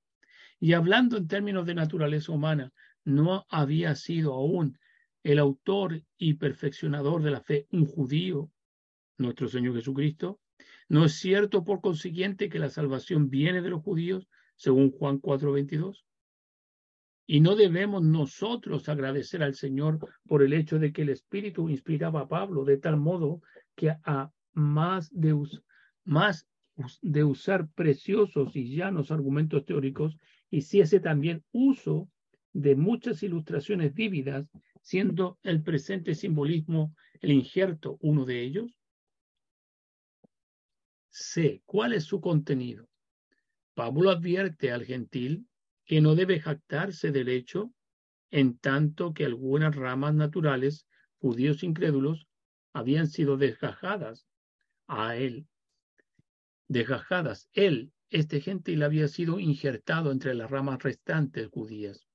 [0.59, 2.73] Y hablando en términos de naturaleza humana,
[3.05, 4.79] no había sido aún
[5.23, 8.51] el autor y perfeccionador de la fe un judío,
[9.19, 10.41] nuestro Señor Jesucristo,
[10.89, 16.07] ¿No es cierto, por consiguiente, que la salvación viene de los judíos, según Juan 4:22?
[17.27, 22.21] Y no debemos nosotros agradecer al Señor por el hecho de que el Espíritu inspiraba
[22.23, 23.43] a Pablo de tal modo
[23.75, 25.35] que a más de,
[27.25, 30.19] usar preciosos y llanos argumentos teóricos,
[30.51, 32.09] hiciese también uso
[32.53, 34.49] de muchas ilustraciones vívidas,
[34.81, 38.81] siendo el presente simbolismo el injerto uno de ellos?
[41.11, 41.63] C.
[41.67, 42.89] ¿Cuál es su contenido?
[43.75, 45.47] Pablo advierte al gentil
[45.85, 47.73] que no debe jactarse del hecho,
[48.31, 50.87] en tanto que algunas ramas naturales,
[51.19, 52.27] judíos incrédulos,
[52.73, 54.27] habían sido desgajadas
[54.87, 55.47] a él.
[56.69, 57.49] Desgajadas.
[57.53, 62.07] Él, este gentil, había sido injertado entre las ramas restantes judías.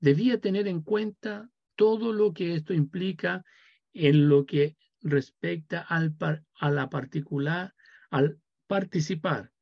[0.00, 3.44] Debía tener en cuenta todo lo que esto implica
[3.92, 6.16] en lo que respecta al,
[6.54, 7.74] a la particular,
[8.10, 9.52] al participar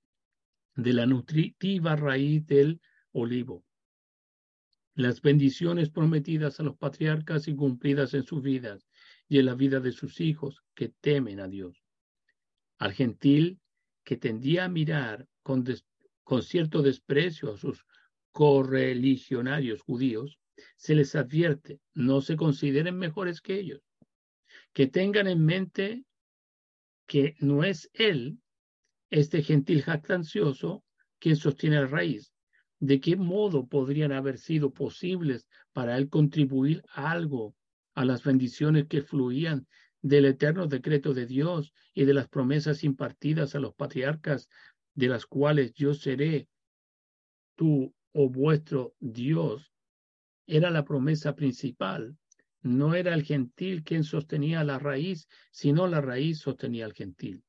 [0.74, 2.80] de la nutritiva raíz del
[3.12, 3.64] olivo.
[4.94, 8.86] Las bendiciones prometidas a los patriarcas y cumplidas en sus vidas
[9.28, 11.83] y en la vida de sus hijos que temen a Dios.
[12.78, 13.60] Al gentil
[14.04, 15.64] que tendía a mirar con,
[16.22, 17.84] con cierto desprecio a sus
[18.32, 20.38] correligionarios judíos,
[20.76, 23.80] se les advierte, no se consideren mejores que ellos,
[24.72, 26.04] que tengan en mente
[27.06, 28.38] que no es él,
[29.10, 30.84] este gentil jactancioso,
[31.18, 32.32] quien sostiene la raíz.
[32.80, 37.54] ¿De qué modo podrían haber sido posibles para él contribuir algo
[37.94, 39.66] a las bendiciones que fluían
[40.04, 44.50] del eterno decreto de Dios y de las promesas impartidas a los patriarcas,
[44.94, 46.46] de las cuales yo seré
[47.54, 49.72] tú o vuestro Dios,
[50.46, 52.18] era la promesa principal.
[52.60, 57.42] No era el gentil quien sostenía la raíz, sino la raíz sostenía al gentil.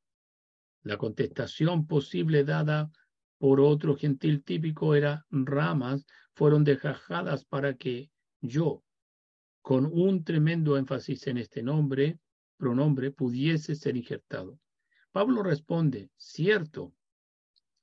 [0.81, 2.89] La contestación posible dada
[3.37, 8.81] por otro gentil típico era ramas fueron desgajadas para que yo,
[9.61, 12.17] con un tremendo énfasis en este nombre,
[12.57, 14.59] pronombre pudiese ser injertado.
[15.11, 16.93] Pablo responde, cierto,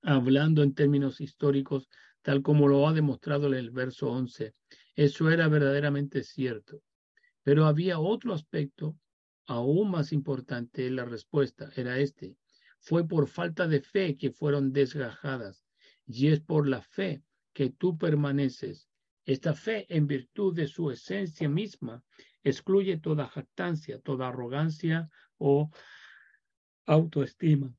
[0.02, 1.88] hablando en términos históricos,
[2.22, 4.54] tal como lo ha demostrado en el verso 11.
[4.94, 6.82] Eso era verdaderamente cierto.
[7.42, 8.96] Pero había otro aspecto
[9.46, 12.36] aún más importante en la respuesta, era este.
[12.78, 15.64] Fue por falta de fe que fueron desgajadas,
[16.06, 18.88] y es por la fe que tú permaneces.
[19.24, 22.02] Esta fe, en virtud de su esencia misma,
[22.44, 25.70] excluye toda jactancia, toda arrogancia o
[26.86, 27.74] autoestima.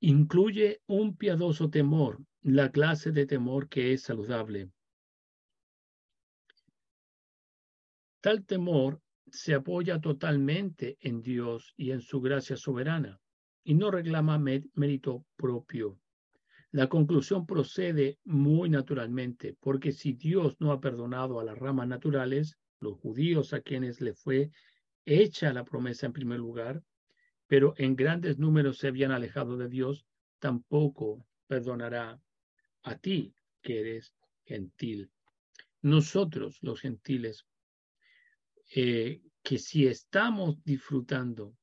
[0.00, 4.70] Incluye un piadoso temor, la clase de temor que es saludable.
[8.20, 9.00] Tal temor
[9.30, 13.20] se apoya totalmente en Dios y en su gracia soberana
[13.64, 16.01] y no reclama mérito propio.
[16.72, 22.58] La conclusión procede muy naturalmente, porque si Dios no ha perdonado a las ramas naturales,
[22.80, 24.50] los judíos a quienes le fue
[25.04, 26.82] hecha la promesa en primer lugar,
[27.46, 30.06] pero en grandes números se habían alejado de Dios,
[30.38, 32.18] tampoco perdonará
[32.84, 34.14] a ti que eres
[34.46, 35.10] gentil.
[35.82, 37.44] Nosotros, los gentiles,
[38.74, 41.54] eh, que si estamos disfrutando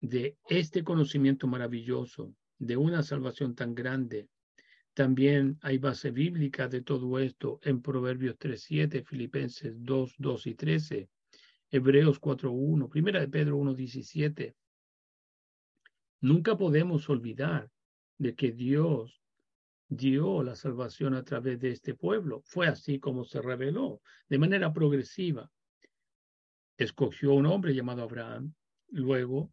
[0.00, 4.28] de este conocimiento maravilloso, de una salvación tan grande.
[4.94, 11.08] También hay base bíblica de todo esto en Proverbios 3.7, Filipenses 2, 2 y 13,
[11.70, 14.54] Hebreos 4.1, Primera de Pedro 1.17.
[16.20, 17.70] Nunca podemos olvidar
[18.16, 19.22] de que Dios
[19.88, 22.42] dio la salvación a través de este pueblo.
[22.44, 25.50] Fue así como se reveló, de manera progresiva.
[26.76, 28.52] Escogió un hombre llamado Abraham,
[28.90, 29.52] luego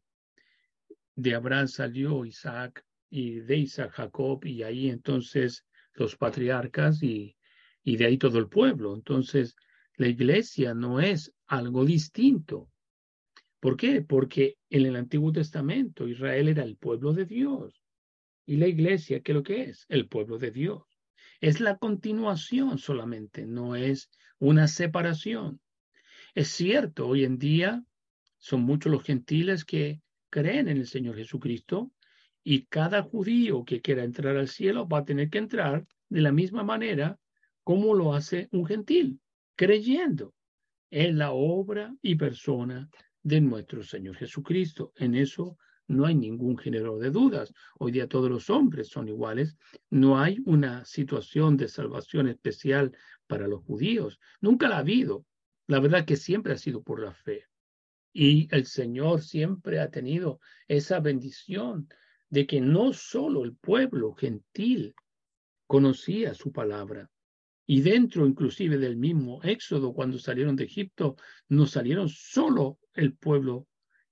[1.16, 7.36] de Abraham salió Isaac, y de Isaac, Jacob, y ahí entonces los patriarcas y,
[7.84, 8.94] y de ahí todo el pueblo.
[8.94, 9.56] Entonces,
[9.98, 12.70] la iglesia no es algo distinto.
[13.60, 14.02] ¿Por qué?
[14.02, 17.82] Porque en el Antiguo Testamento Israel era el pueblo de Dios.
[18.46, 19.86] Y la iglesia, ¿qué es lo que es?
[19.90, 20.84] El pueblo de Dios.
[21.42, 25.60] Es la continuación solamente, no es una separación.
[26.34, 27.84] Es cierto, hoy en día
[28.38, 31.92] son muchos los gentiles que creen en el Señor Jesucristo,
[32.48, 36.32] y cada judío que quiera entrar al cielo va a tener que entrar de la
[36.32, 37.20] misma manera
[37.64, 39.20] como lo hace un gentil,
[39.56, 40.36] creyendo
[40.92, 42.88] en la obra y persona
[43.24, 44.94] de nuestro Señor Jesucristo.
[44.96, 47.52] En eso no hay ningún género de dudas.
[47.80, 49.58] Hoy día todos los hombres son iguales.
[49.90, 54.20] No hay una situación de salvación especial para los judíos.
[54.40, 55.26] Nunca la ha habido.
[55.66, 57.46] La verdad que siempre ha sido por la fe.
[58.14, 61.90] Y el Señor siempre ha tenido esa bendición
[62.30, 64.96] de que no solo el pueblo gentil
[65.68, 67.10] conocía su palabra,
[67.68, 71.16] Y dentro inclusive del mismo Éxodo, cuando salieron de Egipto,
[71.50, 73.68] no salieron solo el pueblo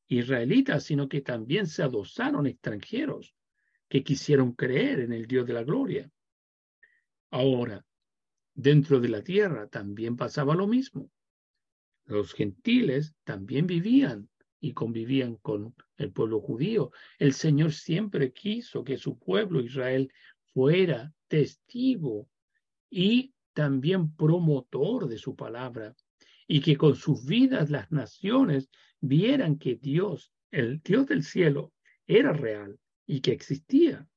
[0.07, 3.36] israelita, sino que también se adosaron extranjeros
[3.88, 6.09] que quisieron creer en el Dios de la gloria.
[7.30, 7.86] Ahora,
[8.55, 11.11] dentro de la tierra también pasaba lo mismo.
[12.05, 14.30] Los gentiles también vivían
[14.64, 16.93] y convivían con el pueblo judío.
[17.20, 20.09] El Señor siempre quiso que su pueblo Israel
[20.53, 22.30] fuera testigo
[22.89, 25.93] y también promotor de su palabra
[26.47, 28.70] y que con sus vidas las naciones
[29.01, 31.74] vieran que Dios, el Dios del cielo,
[32.07, 34.07] era real y que existía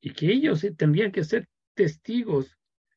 [0.00, 2.56] y que ellos tendrían que ser testigos,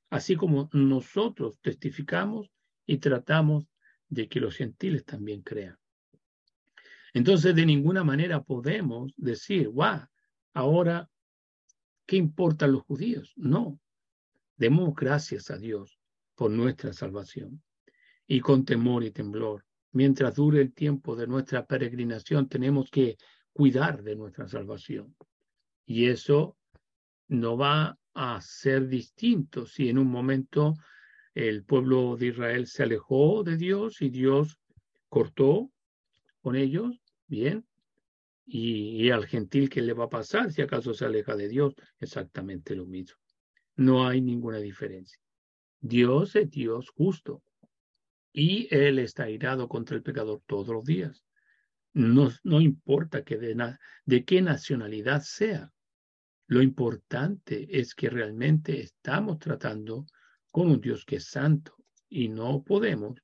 [0.10, 2.50] así como nosotros testificamos
[2.86, 3.68] y tratamos
[4.08, 5.81] de que los gentiles también crean.
[7.14, 10.08] Entonces, de ninguna manera podemos decir, guau,
[10.54, 11.10] ahora,
[12.06, 13.34] ¿qué importan los judíos?
[13.36, 13.80] No,
[14.56, 16.00] demos gracias a Dios
[16.36, 17.62] por nuestra salvación
[18.28, 19.66] y con temor y temblor.
[19.92, 23.18] Mientras dure el tiempo de nuestra peregrinación, tenemos que
[23.52, 25.16] cuidar de nuestra salvación.
[25.86, 26.58] Y eso
[27.28, 30.76] no va a ser distinto si en un momento
[31.34, 34.60] el pueblo de Israel se alejó de Dios y Dios
[35.10, 35.71] cortó
[36.42, 37.66] con ellos, bien,
[38.46, 42.76] y, al gentil que le va a pasar si acaso se aleja de Dios, exactamente
[42.76, 43.18] lo mismo.
[43.76, 45.18] No hay ninguna diferencia.
[45.80, 47.42] Dios es Dios justo
[48.34, 51.24] y Él está irado contra el pecador todos los días.
[51.94, 55.72] No, no importa que de, qué nacionalidad sea.
[56.48, 60.06] Lo importante es que realmente estamos tratando
[60.50, 61.76] con un Dios que es santo
[62.10, 63.18] y no podemos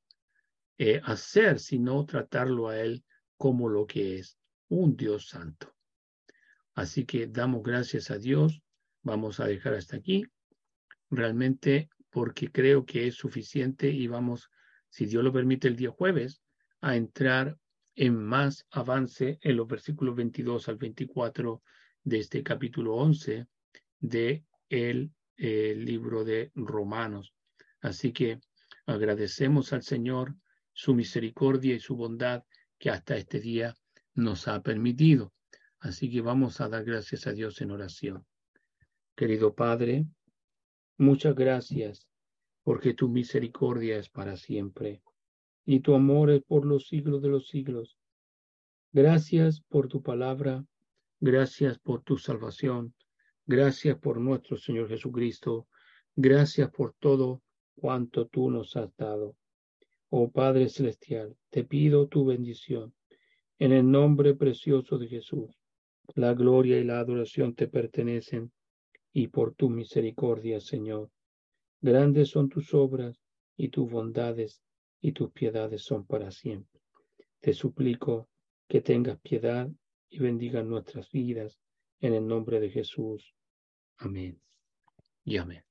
[0.78, 3.04] eh, hacer sino tratarlo a Él
[3.38, 4.38] como lo que es,
[4.70, 5.74] un Dios santo.
[6.74, 8.62] Así que damos gracias a Dios.
[9.02, 10.26] Vamos a dejar hasta aquí.
[11.10, 14.50] Realmente porque creo que es suficiente y vamos,
[14.90, 16.42] si Dios lo permite, el día jueves
[16.82, 17.58] a entrar
[17.96, 21.64] en más avance en los versículos 22 al 24
[22.04, 23.48] de este capítulo 11
[24.00, 27.34] de el libro de Romanos.
[27.82, 28.40] Así que
[28.86, 30.36] agradecemos al Señor
[30.74, 32.44] su misericordia y su bondad
[32.78, 33.76] que hasta este día
[34.14, 35.34] nos ha permitido.
[35.80, 38.26] Así que vamos a dar gracias a Dios en oración.
[39.16, 40.06] Querido Padre,
[40.98, 42.08] muchas gracias
[42.64, 45.02] porque tu misericordia es para siempre
[45.66, 47.98] y tu amor es por los siglos de los siglos.
[48.92, 50.66] Gracias por tu palabra,
[51.20, 52.94] gracias por tu salvación,
[53.50, 55.70] Gracias por nuestro Señor Jesucristo.
[56.18, 57.42] Gracias por todo
[57.78, 59.38] cuanto tú nos has dado.
[60.10, 62.94] Oh Padre Celestial, te pido tu bendición.
[63.60, 65.60] En el nombre precioso de Jesús,
[66.16, 68.52] la gloria y la adoración te pertenecen
[69.12, 71.10] y por tu misericordia, Señor.
[71.82, 73.20] Grandes son tus obras
[73.58, 74.62] y tus bondades
[75.02, 76.82] y tus piedades son para siempre.
[77.42, 78.30] Te suplico
[78.68, 79.70] que tengas piedad
[80.10, 81.60] y bendiga nuestras vidas
[82.00, 83.34] en el nombre de Jesús.
[83.98, 84.40] Amén
[85.26, 85.64] y amén.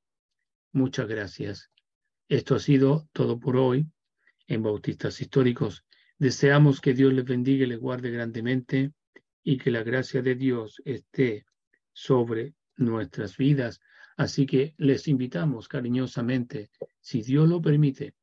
[0.72, 1.70] Muchas gracias.
[2.28, 3.86] Esto ha sido todo por hoy
[4.46, 5.84] en Bautistas Históricos.
[6.18, 8.92] Deseamos que Dios les bendiga y les guarde grandemente
[9.42, 11.46] y que la gracia de Dios esté
[11.92, 13.80] sobre nuestras vidas.
[14.16, 16.70] Así que les invitamos cariñosamente,
[17.00, 18.14] si Dios lo permite,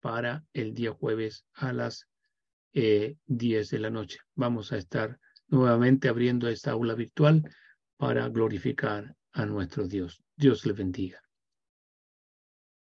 [0.00, 2.06] para el día jueves a las
[2.74, 4.18] eh, 10 de la noche.
[4.34, 5.18] Vamos a estar
[5.48, 7.42] nuevamente abriendo esta aula virtual
[7.96, 10.22] para glorificar a nuestro Dios.
[10.36, 11.27] Dios le bendiga.